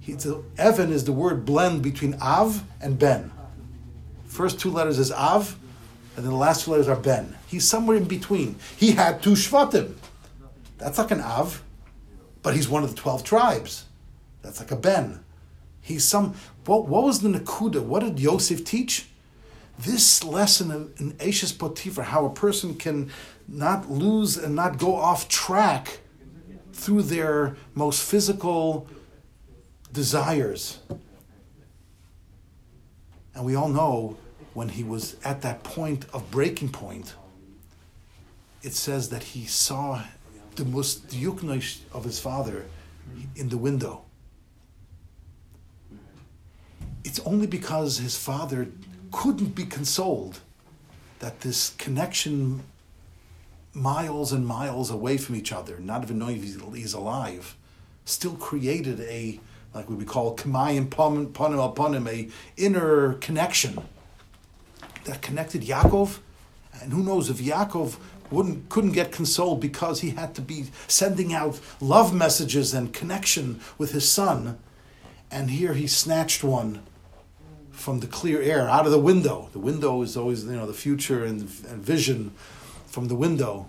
He's 0.01 0.26
a, 0.26 0.43
Even 0.55 0.93
is 0.93 1.05
the 1.05 1.12
word 1.12 1.45
blend 1.45 1.83
between 1.83 2.14
Av 2.20 2.64
and 2.80 2.99
Ben. 2.99 3.30
First 4.26 4.59
two 4.59 4.70
letters 4.70 4.99
is 4.99 5.12
Av, 5.12 5.57
and 6.16 6.24
then 6.24 6.33
the 6.33 6.39
last 6.39 6.64
two 6.64 6.72
letters 6.72 6.89
are 6.89 6.97
Ben. 6.97 7.37
He's 7.47 7.68
somewhere 7.68 7.97
in 7.97 8.05
between. 8.05 8.57
He 8.76 8.93
had 8.93 9.22
two 9.22 9.33
Shvatim. 9.33 9.95
That's 10.78 10.99
like 10.99 11.11
an 11.12 11.20
Av, 11.20 11.62
but 12.43 12.55
he's 12.55 12.68
one 12.68 12.83
of 12.83 12.91
the 12.91 12.97
12 12.97 13.22
tribes. 13.22 13.85
That's 14.43 14.59
like 14.59 14.72
a 14.72 14.76
Ben. 14.76 15.20
He's 15.80 16.05
some. 16.05 16.35
What, 16.64 16.89
what 16.89 17.05
was 17.05 17.20
the 17.20 17.28
Nakuda? 17.28 17.83
What 17.83 18.01
did 18.03 18.18
Yosef 18.18 18.64
teach? 18.64 19.09
This 19.78 20.22
lesson 20.22 20.70
of, 20.70 21.00
in 21.00 21.12
Eishes 21.14 21.56
Potiphar, 21.58 22.04
how 22.04 22.26
a 22.26 22.30
person 22.30 22.74
can 22.74 23.10
not 23.48 23.90
lose 23.90 24.36
and 24.36 24.54
not 24.54 24.78
go 24.78 24.94
off 24.94 25.28
track 25.28 26.00
through 26.72 27.02
their 27.02 27.56
most 27.74 28.02
physical 28.02 28.86
desires. 29.92 30.78
And 33.34 33.44
we 33.44 33.54
all 33.54 33.68
know 33.68 34.16
when 34.54 34.68
he 34.70 34.84
was 34.84 35.16
at 35.24 35.42
that 35.42 35.62
point 35.62 36.04
of 36.12 36.30
breaking 36.30 36.70
point, 36.70 37.14
it 38.62 38.74
says 38.74 39.08
that 39.08 39.22
he 39.22 39.46
saw 39.46 40.02
the 40.56 40.64
most 40.64 41.08
diuknoish 41.08 41.80
of 41.92 42.04
his 42.04 42.20
father 42.20 42.66
in 43.34 43.48
the 43.48 43.56
window. 43.56 44.02
It's 47.04 47.20
only 47.20 47.46
because 47.46 47.98
his 47.98 48.16
father 48.16 48.68
couldn't 49.12 49.54
be 49.54 49.64
consoled 49.64 50.40
that 51.20 51.42
this 51.42 51.70
connection 51.78 52.64
miles 53.74 54.32
and 54.32 54.46
miles 54.46 54.90
away 54.90 55.16
from 55.16 55.36
each 55.36 55.52
other, 55.52 55.78
not 55.78 56.02
even 56.02 56.18
knowing 56.18 56.36
if 56.36 56.42
he's 56.74 56.92
alive, 56.92 57.56
still 58.04 58.34
created 58.34 59.00
a, 59.00 59.38
like 59.74 59.88
we 59.88 59.94
would 59.94 60.08
call 60.08 60.36
kamayim 60.36 60.88
panim 60.88 61.64
upon 61.64 61.94
him, 61.94 62.08
a 62.08 62.28
inner 62.56 63.14
connection 63.14 63.80
that 65.04 65.22
connected 65.22 65.62
Yaakov. 65.62 66.18
And 66.80 66.92
who 66.92 67.02
knows 67.02 67.30
if 67.30 67.38
Yaakov 67.38 67.96
wouldn't 68.30 68.68
couldn't 68.68 68.92
get 68.92 69.12
consoled 69.12 69.60
because 69.60 70.00
he 70.00 70.10
had 70.10 70.34
to 70.34 70.40
be 70.40 70.66
sending 70.88 71.32
out 71.32 71.60
love 71.80 72.14
messages 72.14 72.74
and 72.74 72.92
connection 72.92 73.60
with 73.78 73.92
his 73.92 74.10
son, 74.10 74.58
and 75.30 75.50
here 75.50 75.74
he 75.74 75.86
snatched 75.86 76.42
one 76.42 76.82
from 77.83 77.99
the 77.99 78.07
clear 78.07 78.41
air 78.41 78.70
out 78.70 78.87
of 78.87 78.93
the 78.93 78.99
window. 78.99 79.49
The 79.53 79.59
window 79.59 80.03
is 80.03 80.16
always 80.16 80.45
you 80.45 80.53
know 80.53 80.66
the 80.66 80.72
future 80.72 81.24
and, 81.24 81.41
and 81.68 81.85
vision 81.85 82.30
from 82.87 83.09
the 83.09 83.16
window. 83.16 83.66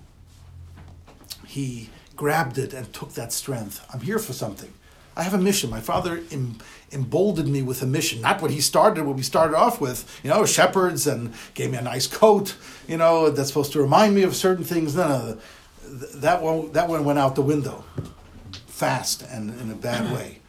He 1.47 1.89
grabbed 2.15 2.59
it 2.59 2.73
and 2.73 2.93
took 2.93 3.13
that 3.13 3.33
strength. 3.33 3.83
I'm 3.91 4.01
here 4.01 4.19
for 4.19 4.33
something. 4.33 4.71
I 5.15 5.23
have 5.23 5.33
a 5.33 5.39
mission. 5.39 5.69
My 5.71 5.79
father 5.79 6.21
em- 6.31 6.59
emboldened 6.91 7.51
me 7.51 7.63
with 7.63 7.81
a 7.81 7.87
mission. 7.87 8.21
Not 8.21 8.39
what 8.39 8.51
he 8.51 8.61
started, 8.61 9.03
what 9.03 9.15
we 9.15 9.23
started 9.23 9.55
off 9.55 9.81
with, 9.81 9.99
you 10.23 10.29
know, 10.29 10.45
shepherds 10.45 11.07
and 11.07 11.33
gave 11.55 11.71
me 11.71 11.77
a 11.77 11.81
nice 11.81 12.07
coat, 12.07 12.55
you 12.87 12.97
know, 12.97 13.29
that's 13.29 13.49
supposed 13.49 13.73
to 13.73 13.81
remind 13.81 14.15
me 14.15 14.23
of 14.23 14.35
certain 14.35 14.63
things. 14.63 14.95
No, 14.95 15.07
no, 15.07 15.97
that 16.19 16.41
one, 16.41 16.71
that 16.73 16.87
one 16.87 17.03
went 17.03 17.19
out 17.19 17.35
the 17.35 17.41
window 17.41 17.83
fast 18.67 19.23
and 19.23 19.59
in 19.59 19.71
a 19.71 19.75
bad 19.75 20.11
way. 20.13 20.39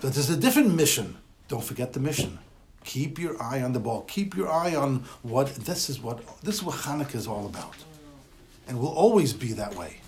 But 0.00 0.14
there's 0.14 0.30
a 0.30 0.36
different 0.36 0.74
mission. 0.74 1.16
Don't 1.48 1.64
forget 1.64 1.92
the 1.92 2.00
mission. 2.00 2.38
Keep 2.84 3.18
your 3.18 3.42
eye 3.42 3.62
on 3.62 3.72
the 3.72 3.80
ball. 3.80 4.02
Keep 4.02 4.36
your 4.36 4.50
eye 4.50 4.74
on 4.74 5.04
what 5.22 5.54
this 5.54 5.88
is 5.88 6.00
what 6.00 6.20
this 6.42 6.56
is 6.56 6.62
what 6.62 6.76
Hanukkah 6.76 7.16
is 7.16 7.26
all 7.26 7.46
about, 7.46 7.74
and 8.68 8.78
will 8.78 8.88
always 8.88 9.32
be 9.32 9.52
that 9.54 9.74
way. 9.74 10.00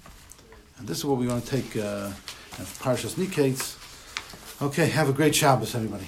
And 0.79 0.87
this 0.87 0.99
is 0.99 1.05
what 1.05 1.18
we 1.18 1.27
want 1.27 1.45
to 1.45 1.51
take 1.51 1.77
uh, 1.77 2.11
Parshas 2.81 3.14
Mikeitz. 3.14 3.77
Okay, 4.62 4.87
have 4.87 5.09
a 5.09 5.12
great 5.12 5.35
Shabbos, 5.35 5.74
everybody. 5.74 6.07